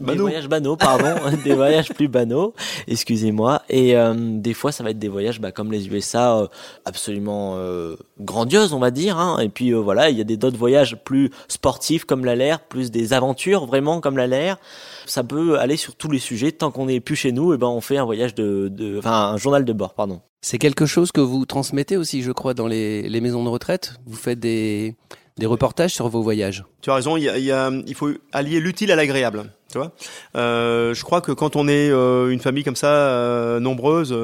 [0.01, 2.53] des voyages banaux, pardon, des voyages plus banaux,
[2.87, 3.61] excusez-moi.
[3.69, 6.47] Et euh, des fois, ça va être des voyages bah, comme les USA, euh,
[6.85, 9.17] absolument euh, grandioses, on va dire.
[9.17, 9.39] Hein.
[9.39, 12.91] Et puis voilà, il y a des d'autres voyages plus sportifs comme la l'air, plus
[12.91, 14.57] des aventures vraiment comme la l'air.
[15.05, 16.51] Ça peut aller sur tous les sujets.
[16.51, 19.31] Tant qu'on n'est plus chez nous, et ben on fait un voyage de, de, enfin
[19.33, 20.21] un journal de bord, pardon.
[20.43, 23.93] C'est quelque chose que vous transmettez aussi, je crois, dans les, les maisons de retraite?
[24.07, 24.95] Vous faites des,
[25.41, 26.63] des reportages sur vos voyages.
[26.81, 29.51] Tu as raison, il, faut allier l'utile à l'agréable.
[29.71, 29.91] Tu vois
[30.35, 34.15] Euh, je crois que quand on est euh, une famille comme ça, euh, nombreuse,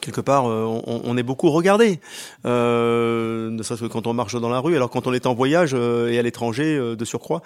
[0.00, 2.00] quelque part, euh, on, est beaucoup regardé.
[2.46, 4.76] Euh, ne serait-ce que quand on marche dans la rue.
[4.76, 7.42] Alors quand on est en voyage euh, et à l'étranger, euh, de surcroît,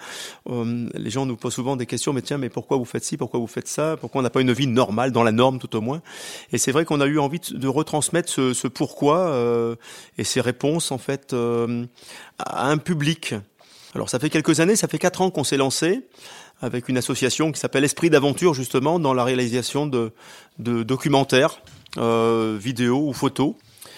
[0.47, 2.13] les gens nous posent souvent des questions.
[2.13, 4.41] Mais tiens, mais pourquoi vous faites ci Pourquoi vous faites ça Pourquoi on n'a pas
[4.41, 6.01] une vie normale, dans la norme tout au moins
[6.51, 9.77] Et c'est vrai qu'on a eu envie de, retransmettre ce, pourquoi
[10.17, 11.35] et ces réponses en fait
[12.39, 13.35] à un public.
[13.95, 16.03] Alors ça fait quelques années, ça fait quatre ans qu'on s'est lancé
[16.61, 20.11] avec une association qui s'appelle Esprit d'aventure justement dans la réalisation de,
[20.57, 21.61] documentaires,
[21.97, 23.53] vidéos ou photos.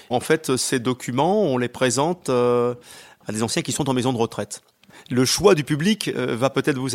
[0.09, 2.73] En fait, ces documents, on les présente euh,
[3.27, 4.61] à des anciens qui sont en maison de retraite.
[5.11, 6.89] Le choix du public euh, va peut-être vous,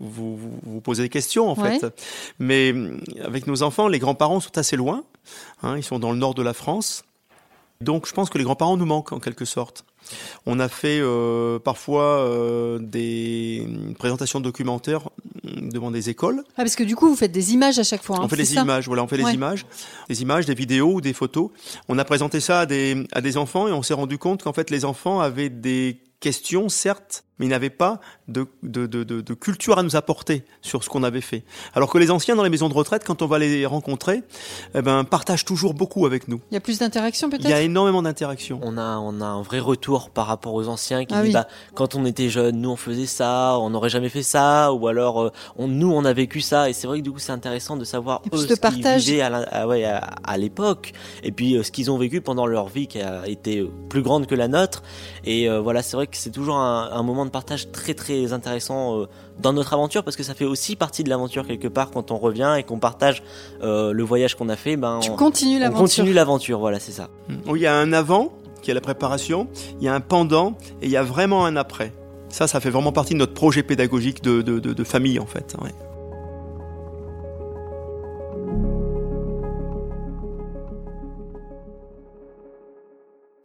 [0.00, 1.78] vous, vous, vous poser des questions en Ouais.
[1.78, 1.92] fait,
[2.38, 5.04] mais euh, avec nos enfants, les grands-parents sont assez loin.
[5.62, 7.04] Hein, ils sont dans le nord de la France,
[7.80, 9.84] donc je pense que les grands-parents nous manquent en quelque sorte.
[10.46, 13.66] On a fait euh, parfois euh, des
[13.98, 15.08] présentations documentaires
[15.56, 16.42] devant des écoles.
[16.50, 18.16] Ah, parce que du coup, vous faites des images à chaque fois.
[18.18, 19.30] hein, on fait des images, voilà, on fait Ouais.
[19.30, 19.66] des images,
[20.08, 21.50] des images, des vidéos ou des photos.
[21.88, 24.52] On a présenté ça à des, à des enfants et on s'est rendu compte qu'en
[24.52, 29.34] fait les enfants avaient des questions, certes, mais ils n'avaient pas de, de, de, de,
[29.34, 31.44] culture à nous apporter sur ce qu'on avait fait.
[31.74, 34.22] Alors que les anciens dans les maisons de retraite, quand on va les rencontrer,
[34.74, 36.40] eh ben, partagent toujours beaucoup avec nous.
[36.50, 37.44] Il y a plus d'interaction peut-être?
[37.44, 38.60] Il y a énormément d'interaction.
[38.62, 41.46] On a, on a un vrai retour par rapport aux anciens qui ah disent, bah,
[41.74, 45.22] quand on était jeune, nous on faisait ça, on n'aurait jamais fait ça, ou alors
[45.22, 46.70] euh, on, nous on a vécu ça.
[46.70, 49.36] Et c'est vrai que du coup c'est intéressant de savoir eux, ce qu'ils vivaient à,
[49.36, 53.00] à, ouais, à, l'époque, et puis euh, ce qu'ils ont vécu pendant leur vie qui
[53.00, 54.82] a été plus grande que la nôtre.
[55.24, 58.32] Et euh, voilà, c'est vrai que c'est toujours un, un moment de partage très très
[58.32, 59.06] intéressant euh,
[59.40, 62.16] dans notre aventure parce que ça fait aussi partie de l'aventure quelque part quand on
[62.16, 63.22] revient et qu'on partage
[63.62, 64.76] euh, le voyage qu'on a fait.
[64.76, 65.82] Ben, tu on, continues l'aventure.
[65.82, 67.08] continue l'aventure, voilà, c'est ça.
[67.28, 69.48] Il y a un avant qui est la préparation,
[69.80, 71.92] il y a un pendant et il y a vraiment un après.
[72.28, 75.26] Ça, ça fait vraiment partie de notre projet pédagogique de, de, de, de famille en
[75.26, 75.54] fait.
[75.62, 75.70] Ouais.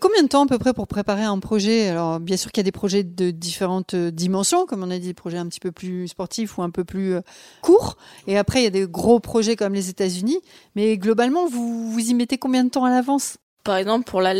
[0.01, 1.87] Combien de temps à peu près pour préparer un projet?
[1.87, 4.97] Alors bien sûr qu'il y a des projets de différentes euh, dimensions, comme on a
[4.97, 7.21] dit, des projets un petit peu plus sportifs ou un peu plus euh,
[7.61, 7.97] courts.
[8.25, 10.39] Et après, il y a des gros projets comme les États-Unis.
[10.75, 13.37] Mais globalement, vous, vous y mettez combien de temps à l'avance?
[13.63, 14.33] Par exemple, pour la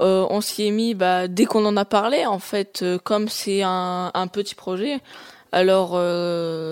[0.00, 3.62] euh, on s'y est mis bah, dès qu'on en a parlé, en fait, comme c'est
[3.62, 4.98] un, un, petit projet.
[5.52, 5.90] Alors.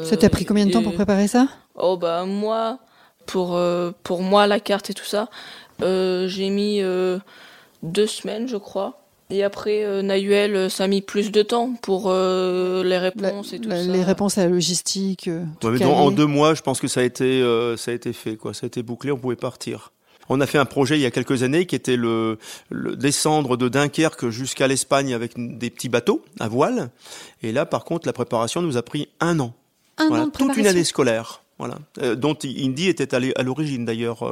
[0.04, 1.46] ça t'a pris combien de temps pour préparer ça?
[1.76, 2.80] Oh bah moi,
[3.26, 3.60] pour
[4.02, 5.28] pour moi la carte et tout ça,
[5.80, 6.82] j'ai mis
[7.82, 9.02] deux semaines, je crois.
[9.32, 13.54] Et après, euh, Nayuel, euh, ça a mis plus de temps pour euh, les réponses
[13.54, 13.76] et tout ça.
[13.76, 15.30] Les réponses à la logistique.
[15.62, 17.42] en deux mois, je pense que ça a été,
[17.78, 18.52] ça a été fait, quoi.
[18.52, 19.92] Ça a été bouclé, on pouvait partir.
[20.28, 22.38] On a fait un projet il y a quelques années qui était le,
[22.70, 26.90] descendre de Dunkerque jusqu'à l'Espagne avec des petits bateaux à voile.
[27.42, 29.54] Et là, par contre, la préparation nous a pris un an.
[29.96, 31.42] Un an de toute une année scolaire.
[31.58, 31.78] Voilà,
[32.16, 34.28] dont Indy était à l'origine d'ailleurs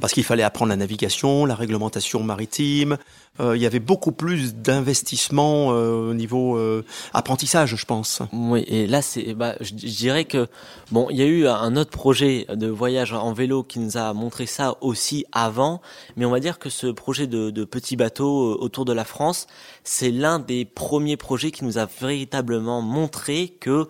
[0.00, 2.96] parce qu'il fallait apprendre la navigation, la réglementation maritime.
[3.40, 8.20] Euh, il y avait beaucoup plus d'investissement euh, au niveau euh, apprentissage, je pense.
[8.30, 10.48] Oui, et là, c'est, bah, je, dirais que
[10.90, 14.12] bon, il y a eu un autre projet de voyage en vélo qui nous a
[14.12, 15.80] montré ça aussi avant,
[16.16, 19.46] mais on va dire que ce projet de, de petit bateau autour de la France,
[19.82, 23.88] c'est l'un des premiers projets qui nous a véritablement montré que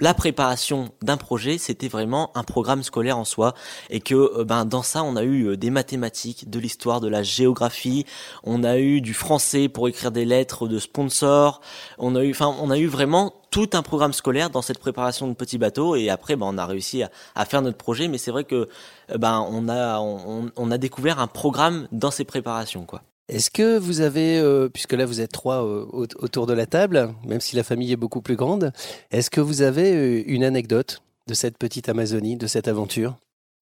[0.00, 3.54] la préparation d'un projet, c'était vraiment un programme scolaire en soi,
[3.90, 7.22] et que ben dans ça, on a eu euh, des mathématiques, de l'histoire, de la
[7.22, 8.06] géographie,
[8.44, 11.60] on a eu du français pour écrire des lettres de sponsors,
[11.98, 15.28] on a eu, enfin, on a eu vraiment tout un programme scolaire dans cette préparation
[15.28, 15.96] de petits bateaux.
[15.96, 17.02] Et après ben, on a réussi
[17.34, 18.08] à, faire notre projet.
[18.08, 18.68] Mais c'est vrai que
[19.10, 23.02] euh, ben on a on, a découvert un programme dans ces préparations quoi.
[23.28, 27.40] Est-ce que vous avez, euh, puisque là vous êtes trois autour de la table, même
[27.40, 28.72] si la famille est beaucoup plus grande,
[29.12, 33.14] est-ce que vous avez une anecdote de cette petite Amazonie, de cette aventure?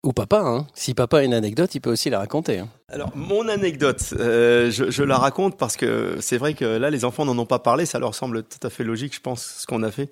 [0.06, 0.66] Ou papa, hein.
[0.74, 2.60] Si papa a une anecdote, il peut aussi la raconter.
[2.60, 2.68] Hein.
[2.88, 7.24] Alors, mon anecdote, euh, je, la raconte parce que c'est vrai que là, les enfants
[7.24, 9.82] n'en ont pas parlé, ça leur semble tout à fait logique, je pense, ce qu'on
[9.82, 10.10] a fait.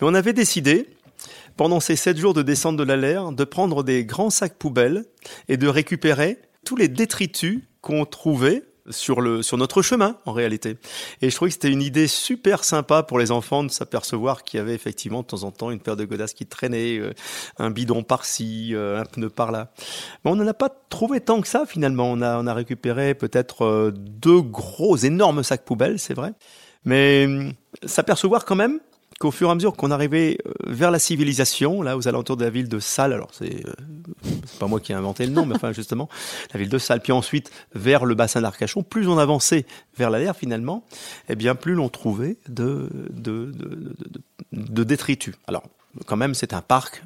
[0.00, 0.88] Mais on avait décidé,
[1.56, 5.04] pendant ces sept jours de descente de la de prendre des grands sacs poubelles
[5.48, 10.76] et de récupérer tous les détritus qu'on trouvait sur le sur notre chemin en réalité.
[11.20, 14.58] Et je trouvais que c'était une idée super sympa pour les enfants de s'apercevoir qu'il
[14.58, 17.12] y avait effectivement de temps en temps une paire de godasses qui traînait, euh,
[17.58, 19.72] un bidon par-ci, euh, un pneu par-là.
[20.24, 22.10] Mais on n'en a pas trouvé tant que ça finalement.
[22.10, 26.32] On a on a récupéré peut-être euh, deux gros énormes sacs poubelles, c'est vrai.
[26.84, 27.52] Mais hum,
[27.84, 28.80] s'apercevoir quand même
[29.22, 32.44] qu'au fur et à mesure qu'on arrivait euh, vers la civilisation, là aux alentours de
[32.44, 33.72] la ville de Salles, alors c'est euh,
[34.58, 36.08] pas moi qui ai inventé le nom, mais enfin justement
[36.52, 39.64] la ville de Salles, puis ensuite vers le bassin d'Arcachon, plus on avançait
[39.96, 40.84] vers la mer finalement,
[41.28, 42.88] eh bien plus l'on trouvait de
[44.50, 45.36] détritus.
[45.46, 45.62] Alors
[46.06, 47.04] quand même c'est un parc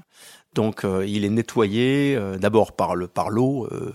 [0.57, 3.95] donc euh, il est nettoyé euh, d'abord par le par l'eau euh,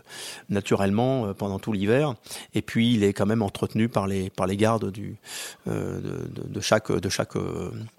[0.49, 2.13] naturellement pendant tout l'hiver
[2.53, 5.17] et puis il est quand même entretenu par les par les gardes du
[5.65, 6.01] de,
[6.47, 7.33] de, chaque de chaque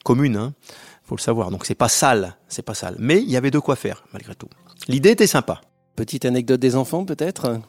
[0.04, 0.54] commune hein,
[1.04, 1.50] faut le savoir.
[1.50, 4.34] Donc c'est pas sale, c'est pas sale, mais il y avait de quoi faire malgré
[4.34, 4.48] tout.
[4.88, 5.60] L'idée était sympa.
[5.96, 7.60] Petite anecdote des enfants peut-être.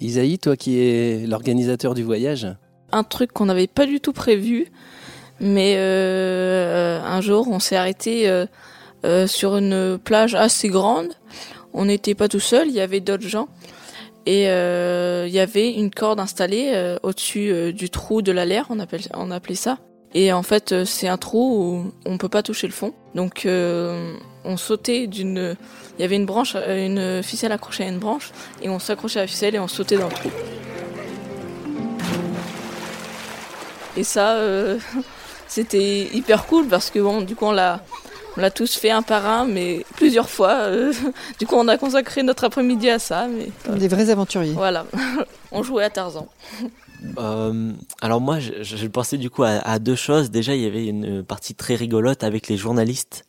[0.00, 2.48] Isaïe, toi qui es l'organisateur du voyage.
[2.92, 4.72] Un truc qu'on n'avait pas du tout prévu,
[5.38, 8.46] mais un jour on s'est arrêté euh,
[9.26, 11.08] sur une plage assez grande.
[11.72, 13.48] On n'était pas tout seul, il y avait d'autres gens.
[14.26, 18.78] Et euh, il y avait une corde installée euh, au-dessus du trou de la on,
[18.78, 19.78] appelle, on appelait ça.
[20.12, 22.92] Et en fait, c'est un trou où on peut pas toucher le fond.
[23.14, 25.56] Donc, on sautait d'une.
[25.98, 29.22] Il y avait une branche, une ficelle accrochée à une branche, et on s'accrochait à
[29.22, 30.30] la ficelle et on sautait dans le trou.
[33.96, 34.36] Et ça,
[35.48, 37.84] c'était hyper cool parce que bon, du coup, on l'a,
[38.36, 40.52] on l'a tous fait un par un, mais plusieurs fois.
[40.52, 40.92] Euh,
[41.38, 43.26] du coup, on a consacré notre après-midi à ça.
[43.28, 44.52] Mais, Des vrais aventuriers.
[44.52, 44.86] Voilà,
[45.52, 46.28] on jouait à Tarzan.
[47.18, 50.30] Euh, alors moi, je, je, pensais du coup à, à, deux choses.
[50.30, 53.24] Déjà, il y avait une partie très rigolote avec les journalistes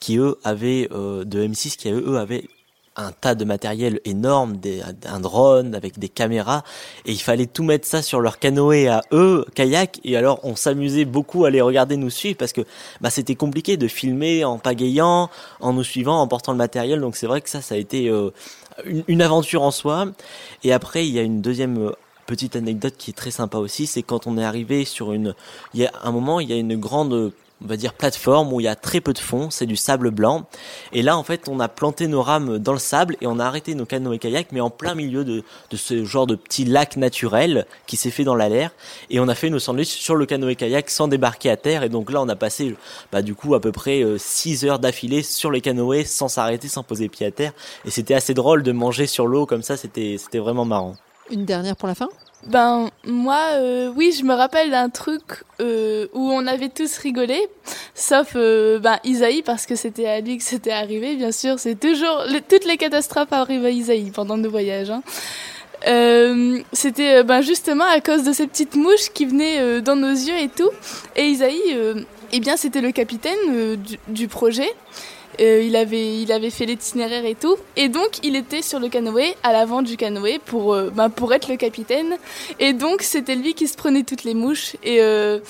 [0.00, 2.48] qui eux avaient euh, de M6 qui eux avaient
[2.96, 6.64] un tas de matériel énorme, des, un drone avec des caméras,
[7.04, 10.56] et il fallait tout mettre ça sur leur canoë à eux, kayak, et alors on
[10.56, 12.62] s'amusait beaucoup à les regarder nous suivre parce que
[13.00, 15.30] bah, c'était compliqué de filmer en pagayant,
[15.60, 18.08] en nous suivant, en portant le matériel, donc c'est vrai que ça, ça a été
[18.08, 18.30] euh,
[18.84, 20.06] une, une, aventure en soi.
[20.64, 21.92] Et après, il y a une deuxième euh,
[22.26, 25.34] petite anecdote qui est très sympa aussi, c'est quand on est arrivé sur une,
[25.74, 27.32] il y a un moment, il y a une grande
[27.62, 30.10] on va dire plateforme où il y a très peu de fond, c'est du sable
[30.10, 30.46] blanc.
[30.92, 33.44] Et là, en fait, on a planté nos rames dans le sable et on a
[33.44, 36.96] arrêté nos canoës kayaks, mais en plein milieu de, de ce genre de petit lac
[36.96, 38.72] naturel qui s'est fait dans la l'air.
[39.10, 41.82] Et on a fait nos sandwichs sur le canoë kayak sans débarquer à terre.
[41.82, 42.76] Et donc là, on a passé,
[43.10, 46.68] bah, du coup, à peu près 6 euh, heures d'affilée sur les canoës sans s'arrêter,
[46.68, 47.52] sans poser pied à terre.
[47.84, 50.94] Et c'était assez drôle de manger sur l'eau comme ça, c'était vraiment marrant.
[51.30, 52.08] Une dernière pour la fin?
[52.44, 55.22] Ben moi, euh, oui, je me rappelle d'un truc
[55.60, 57.40] euh, où on avait tous rigolé,
[57.94, 61.16] sauf euh, ben Isaïe parce que c'était à lui que c'était arrivé.
[61.16, 64.90] Bien sûr, c'est toujours toutes les catastrophes arrivent à Isaïe pendant nos voyages.
[64.90, 65.02] Hein.
[65.88, 70.38] Euh, c'était ben justement à cause de ces petites mouches qui venaient dans nos yeux
[70.38, 70.70] et tout.
[71.16, 71.76] Et Isaïe,
[72.32, 74.68] eh bien, c'était le capitaine du, du projet.
[75.40, 77.56] Euh, il, avait, il avait fait l'itinéraire et tout.
[77.76, 81.32] Et donc, il était sur le canoë, à l'avant du canoë, pour, euh, bah, pour
[81.34, 82.16] être le capitaine.
[82.58, 84.76] Et donc, c'était lui qui se prenait toutes les mouches.
[84.82, 85.40] Et, euh,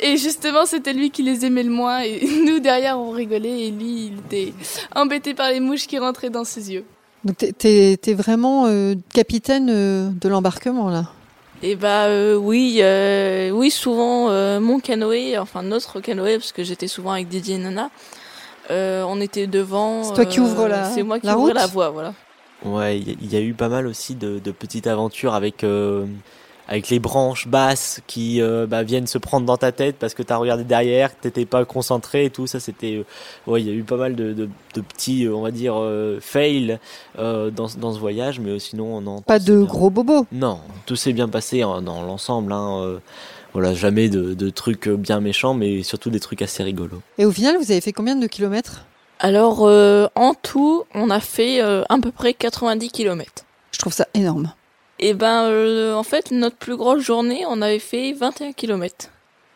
[0.00, 2.00] et justement, c'était lui qui les aimait le moins.
[2.00, 3.66] Et nous, derrière, on rigolait.
[3.66, 4.52] Et lui, il était
[4.94, 6.84] embêté par les mouches qui rentraient dans ses yeux.
[7.24, 8.66] Donc, t'es es, vraiment
[9.14, 11.06] capitaine de l'embarquement, là?
[11.64, 12.82] Et eh bah oui,
[13.52, 14.28] oui souvent
[14.58, 17.90] mon canoë, enfin notre canoë parce que j'étais souvent avec Didier et Nana.
[18.70, 20.04] Euh, on était devant.
[20.04, 20.84] C'est toi qui ouvre la.
[20.90, 22.14] C'est moi qui la ouvre la voie, voilà.
[22.64, 26.06] Ouais, il y, a eu pas mal aussi de, de petites aventures avec euh,
[26.68, 30.22] avec les branches basses qui euh, bah, viennent se prendre dans ta tête parce que
[30.22, 32.46] t'as regardé derrière, que t'étais pas concentré et tout.
[32.46, 33.04] Ça, c'était
[33.48, 35.74] ouais, il y a eu pas mal de, de, de petits, on va dire,
[36.20, 36.78] fails
[37.18, 39.22] dans, dans ce voyage, mais sinon non.
[39.22, 40.26] Pas de gros bobos.
[40.30, 42.52] Non, tout s'est bien passé hein, dans l'ensemble.
[42.52, 43.00] Hein,
[43.52, 47.02] voilà, jamais de, de, trucs bien méchants, mais surtout des trucs assez rigolos.
[47.18, 48.86] Et au final, vous avez fait combien de kilomètres?
[49.24, 53.44] Alors, euh, en tout, on a fait euh, à peu près 90 kilomètres.
[53.70, 54.52] Je trouve ça énorme.
[54.98, 59.10] Et eh ben, euh, en fait, notre plus grosse journée, on avait fait 21 kilomètres.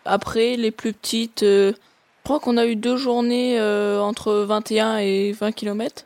[0.04, 1.74] Après, les plus petites, je
[2.22, 6.04] crois qu'on a eu deux journées entre 21 et 20 kilomètres.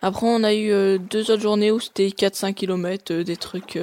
[0.00, 3.78] Après, on a eu deux autres journées où c'était 4-5 kilomètres, des trucs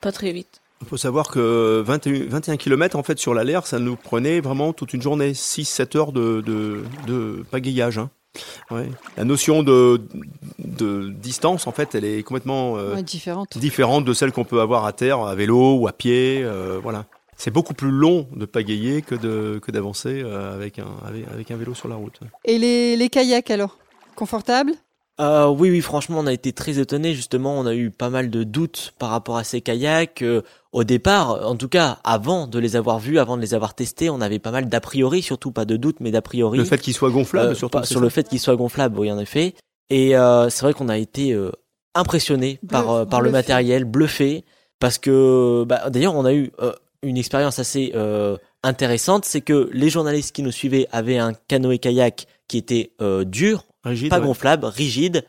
[0.00, 0.59] pas très vite.
[0.82, 4.72] Il faut savoir que 21, 21 km en fait sur l'air, ça nous prenait vraiment
[4.72, 7.98] toute une journée, 6-7 heures de, de, de pagayage.
[7.98, 8.10] Hein.
[8.70, 8.88] Ouais.
[9.16, 10.00] La notion de,
[10.58, 13.58] de distance, en fait, elle est complètement euh, différente.
[13.58, 16.42] différente de celle qu'on peut avoir à terre, à vélo ou à pied.
[16.42, 17.06] Euh, voilà.
[17.36, 20.88] C'est beaucoup plus long de pagayer que de que d'avancer euh, avec un
[21.32, 22.20] avec, un vélo sur la route.
[22.44, 23.78] Et les, les kayaks alors,
[24.14, 24.72] confortables?
[25.20, 27.14] Euh, oui, oui, franchement, on a été très étonnés.
[27.14, 30.22] Justement, on a eu pas mal de doutes par rapport à ces kayaks.
[30.22, 33.74] Euh, au départ, en tout cas, avant de les avoir vus, avant de les avoir
[33.74, 36.58] testés, on avait pas mal d'a priori, surtout pas de doutes, mais d'a priori.
[36.58, 37.84] Le fait qu'ils soient gonflables, euh, surtout.
[37.84, 39.54] sur le fait qu'ils soient gonflables, oui, en effet.
[39.90, 41.36] Et euh, c'est vrai qu'on a été
[41.94, 44.44] impressionné par par le matériel, bluffé,
[44.78, 46.50] parce que bah, d'ailleurs, on a eu
[47.02, 47.92] une expérience assez
[48.62, 52.90] intéressante, c'est que les journalistes qui nous suivaient avaient un canoë kayak qui était
[53.24, 53.64] dur,
[54.10, 55.24] pas gonflable, rigide,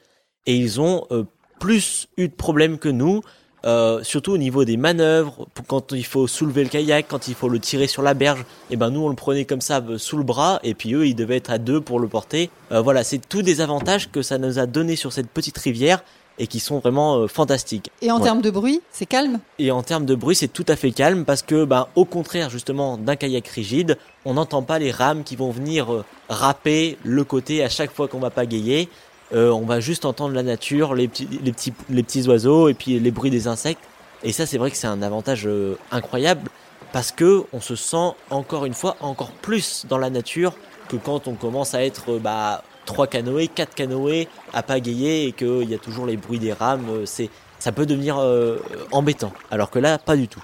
[0.46, 1.24] et ils ont euh,
[1.60, 3.22] plus eu de problèmes que nous,
[3.64, 7.50] euh, surtout au niveau des manœuvres, quand il faut soulever le kayak, quand il faut
[7.50, 10.00] le tirer sur la berge, et eh ben nous on le prenait comme ça euh,
[10.00, 12.50] sous le bras, et puis eux ils devaient être à deux pour le porter.
[12.72, 16.04] voilà, c'est tous des avantages que ça nous a donné sur cette petite rivière
[16.40, 17.92] et qui sont vraiment fantastiques.
[18.02, 19.40] Et en termes de bruit, c'est calme?
[19.60, 22.50] Et en termes de bruit, c'est tout à fait calme parce que, ben, au contraire
[22.50, 27.24] justement d'un kayak rigide, on n'entend pas les rames qui vont venir euh, râper le
[27.24, 28.90] côté à chaque fois qu'on va pagayer.
[29.34, 32.74] Euh, on va juste entendre la nature, les petits, les petits, les petits oiseaux et
[32.74, 33.84] puis les bruits des insectes.
[34.24, 36.50] Et ça, c'est vrai que c'est un avantage euh, incroyable
[36.92, 40.54] parce que on se sent encore une fois encore plus dans la nature
[40.90, 45.70] que quand on commence à être bah, trois canoës, quatre canoës à pagayer et qu'il
[45.70, 47.06] y a toujours les bruits des rames.
[47.06, 48.18] C'est, ça peut devenir
[48.92, 49.32] embêtant.
[49.50, 50.44] Alors que là, pas du tout.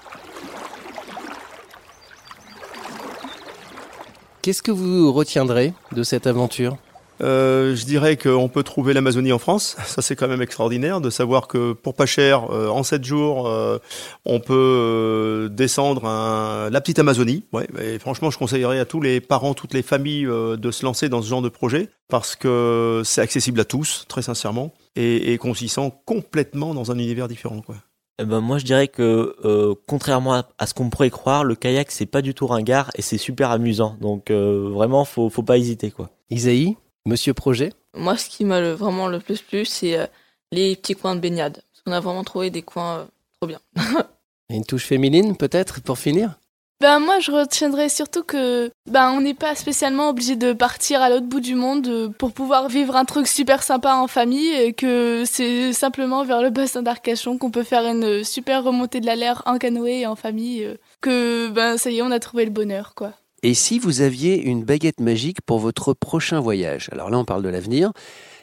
[4.42, 6.78] Qu'est-ce que vous retiendrez de cette aventure?
[7.20, 9.76] Euh, je dirais qu'on peut trouver l'Amazonie en France.
[9.84, 13.48] Ça, c'est quand même extraordinaire de savoir que pour pas cher, euh, en 7 jours,
[13.48, 13.78] euh,
[14.24, 17.44] on peut descendre un, la petite Amazonie.
[17.52, 21.08] Ouais, et franchement, je conseillerais à tous les parents, toutes les familles de se lancer
[21.08, 25.38] dans ce genre de projet parce que c'est accessible à tous, très sincèrement, et, et
[25.38, 27.60] qu'on s'y sent complètement dans un univers différent.
[27.60, 27.76] Quoi.
[28.18, 31.90] eh ben moi je dirais que euh, contrairement à, ce qu'on pourrait croire, le kayak
[31.90, 33.96] c'est pas du tout ringard et c'est super amusant.
[34.00, 36.10] Donc euh, vraiment faut faut pas hésiter quoi.
[36.30, 36.76] Isaïe,
[37.06, 37.72] Monsieur Projet.
[37.94, 40.06] Moi ce qui m'a vraiment le plus plu c'est euh,
[40.52, 41.62] les petits coins de baignade.
[41.72, 43.08] Parce qu'on a vraiment trouvé des coins
[43.40, 43.60] trop bien.
[44.50, 46.38] une touche féminine peut-être pour finir?
[46.80, 51.10] Ben moi je retiendrai surtout que ben on n'est pas spécialement obligé de partir à
[51.10, 54.72] l'autre bout du monde euh, pour pouvoir vivre un truc super sympa en famille et
[54.74, 59.16] que c'est simplement vers le bassin d'Arcachon qu'on peut faire une super remontée de la
[59.16, 62.44] l'air en canoë et en famille euh, que ben ça y est on a trouvé
[62.44, 63.12] le bonheur quoi.
[63.42, 66.88] Et si vous aviez une baguette magique pour votre prochain voyage?
[66.92, 67.92] Alors là on parle de l'avenir,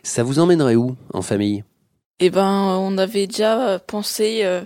[0.03, 1.63] ça vous emmènerait où en famille?
[2.19, 4.63] Eh ben on avait déjà pensé euh,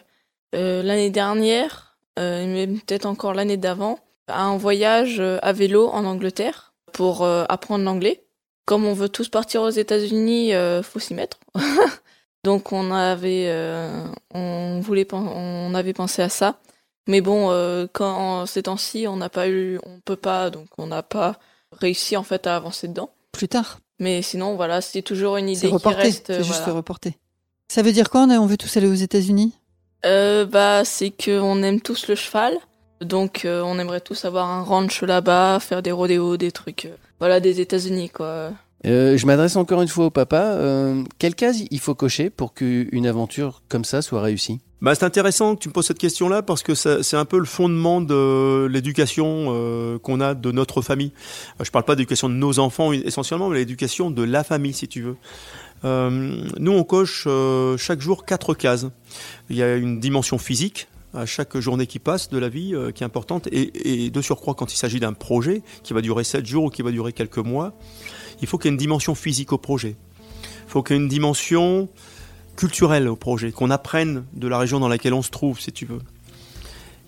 [0.54, 6.06] l'année dernière euh, mais peut-être encore l'année d'avant, à un voyage euh, à vélo en
[6.06, 8.26] Angleterre pour euh, apprendre l'anglais.
[8.66, 10.52] Comme on veut tous partir aux États-Unis,
[10.84, 11.40] faut s'y mettre.
[12.44, 13.52] Donc on avait,
[14.32, 16.60] on voulait, on avait pensé à ça.
[17.10, 17.50] Mais bon,
[17.92, 21.40] quand ces temps-ci, on n'a pas eu, on peut pas, donc on n'a pas
[21.74, 23.10] réussi en fait à avancer dedans.
[23.34, 23.80] Plus tard.
[24.00, 26.28] Mais sinon, voilà, c'est toujours une idée qui reste.
[26.28, 27.18] C'est juste reporté.
[27.68, 29.54] Ça veut dire quoi On veut tous aller aux États-Unis?
[30.06, 32.54] Euh, Bah, c'est qu'on aime tous le cheval.
[33.02, 36.86] Donc, euh, on aimerait tous avoir un ranch là-bas, faire des rodéos, des trucs.
[36.86, 38.52] Euh, voilà, des États-Unis, quoi.
[38.86, 40.42] Euh, je m'adresse encore une fois au papa.
[40.42, 44.62] Euh, quelle case il faut cocher pour qu'une aventure comme ça soit réussie?
[44.82, 47.46] Bah, c'est intéressant que tu me poses cette question-là parce que c'est un peu le
[47.46, 51.12] fondement de l'éducation euh, qu'on a de notre famille.
[51.62, 55.02] Je parle pas d'éducation de nos enfants essentiellement, mais l'éducation de la famille, si tu
[55.02, 55.18] veux.
[55.86, 58.88] Euh, nous, on coche euh, chaque jour quatre cases.
[59.50, 62.92] Il y a une dimension physique à chaque journée qui passe de la vie euh,
[62.92, 66.24] qui est importante et, et, de surcroît quand il s'agit d'un projet qui va durer
[66.24, 67.74] sept jours ou qui va durer quelques mois,
[68.42, 69.96] il faut qu'il y ait une dimension physique au projet.
[70.68, 71.90] Il faut qu'il y ait une dimension
[72.60, 75.86] culturelle au projet, qu'on apprenne de la région dans laquelle on se trouve, si tu
[75.86, 76.02] veux.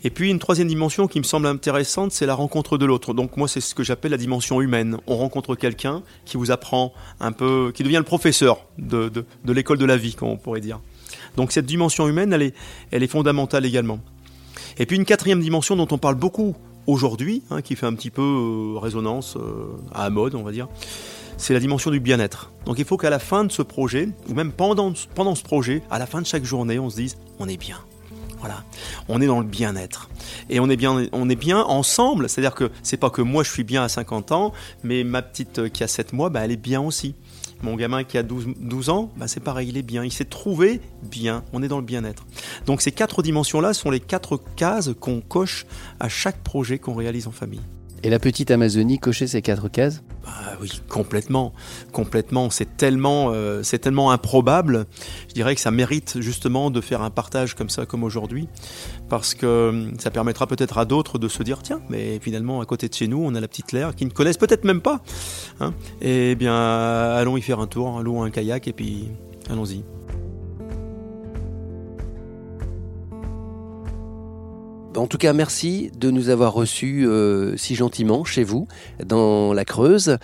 [0.06, 3.14] Et puis une troisième dimension qui me semble intéressante, c'est la rencontre de l'autre.
[3.14, 4.98] Donc moi, c'est ce que j'appelle la dimension humaine.
[5.08, 9.78] On rencontre quelqu'un qui vous apprend un peu, qui devient le professeur de, de, l'école
[9.78, 10.80] de la vie, comme on pourrait dire.
[11.36, 12.56] Donc cette dimension humaine, elle est,
[12.92, 14.00] elle est fondamentale également.
[14.78, 16.56] Et puis une quatrième dimension dont on parle beaucoup
[16.88, 20.54] aujourd'hui, hein, qui fait un petit peu euh, résonance euh, à la mode, on va
[20.54, 20.70] dire,
[21.42, 22.52] c'est la dimension du bien-être.
[22.66, 25.82] Donc il faut qu'à la fin de ce projet, ou même pendant, pendant ce projet,
[25.90, 27.78] à la fin de chaque journée, on se dise, on est bien.
[28.40, 28.64] Voilà,
[29.08, 30.10] on est dans le bien-être
[30.50, 32.28] et on est bien, on est bien ensemble.
[32.28, 35.60] C'est-à-dire que c'est pas que moi je suis bien à 50 ans, mais ma petite
[35.60, 37.16] euh, qui a 7 mois, bah, elle est bien aussi.
[37.62, 40.04] Mon gamin qui a 12, 12 ans, bah, c'est pareil, il est bien.
[40.04, 41.44] Il s'est trouvé bien.
[41.54, 42.26] On est dans le bien-être.
[42.66, 45.68] Donc ces quatre dimensions-là sont les quatre cases qu'on coche
[46.00, 47.62] à chaque projet qu'on réalise en famille.
[48.04, 51.54] Et la petite Amazonie cocher ces quatre cases bah oui, complètement,
[51.92, 52.52] complètement.
[52.52, 54.86] C'est tellement, euh, c'est tellement improbable.
[55.28, 58.48] Je dirais que ça mérite justement de faire un partage comme ça, comme aujourd'hui,
[59.10, 62.66] parce que hum, ça permettra peut-être à d'autres de se dire tiens, mais finalement à
[62.66, 65.02] côté de chez nous, on a la petite Lair qui ne connaissent peut-être même pas.
[65.60, 69.10] Hein et eh bien, allons y faire un tour, allons un kayak et puis
[69.50, 69.84] allons-y.
[75.02, 78.68] En tout cas, merci de nous avoir reçus euh, si gentiment chez vous,
[79.04, 80.18] dans la Creuse.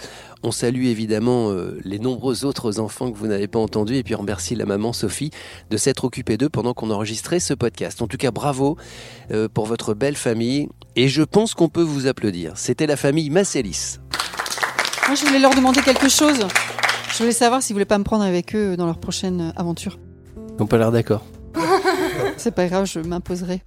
[0.44, 4.14] On salue évidemment euh, les nombreux autres enfants que vous n'avez pas entendus et puis
[4.14, 5.32] on remercie la maman Sophie
[5.72, 8.04] de s'être occupée d'eux pendant qu'on enregistrait ce podcast.
[8.04, 8.78] En tout cas, bravo
[9.32, 12.54] euh, pour votre belle famille et je pense qu'on peut vous applaudir.
[12.56, 13.98] C'était la famille Massélis.
[15.08, 16.48] Moi, je voulais leur demander quelque chose.
[17.14, 19.98] Je voulais savoir s'ils voulaient pas me prendre avec eux dans leur prochaine aventure.
[20.60, 21.26] On peut l'air d'accord.
[22.38, 23.64] C'est pas grave, je m'imposerai.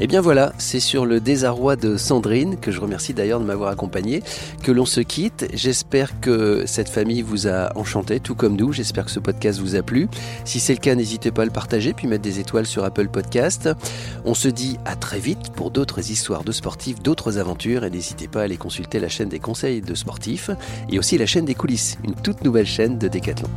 [0.00, 3.44] Et eh bien voilà, c'est sur le désarroi de Sandrine, que je remercie d'ailleurs de
[3.44, 4.24] m'avoir accompagné,
[4.64, 5.46] que l'on se quitte.
[5.54, 8.72] J'espère que cette famille vous a enchanté, tout comme nous.
[8.72, 10.08] J'espère que ce podcast vous a plu.
[10.44, 13.06] Si c'est le cas, n'hésitez pas à le partager, puis mettre des étoiles sur Apple
[13.06, 13.70] Podcast.
[14.24, 18.26] On se dit à très vite pour d'autres histoires de sportifs, d'autres aventures, et n'hésitez
[18.26, 20.50] pas à aller consulter la chaîne des conseils de sportifs,
[20.90, 23.48] et aussi la chaîne des coulisses, une toute nouvelle chaîne de Décathlon.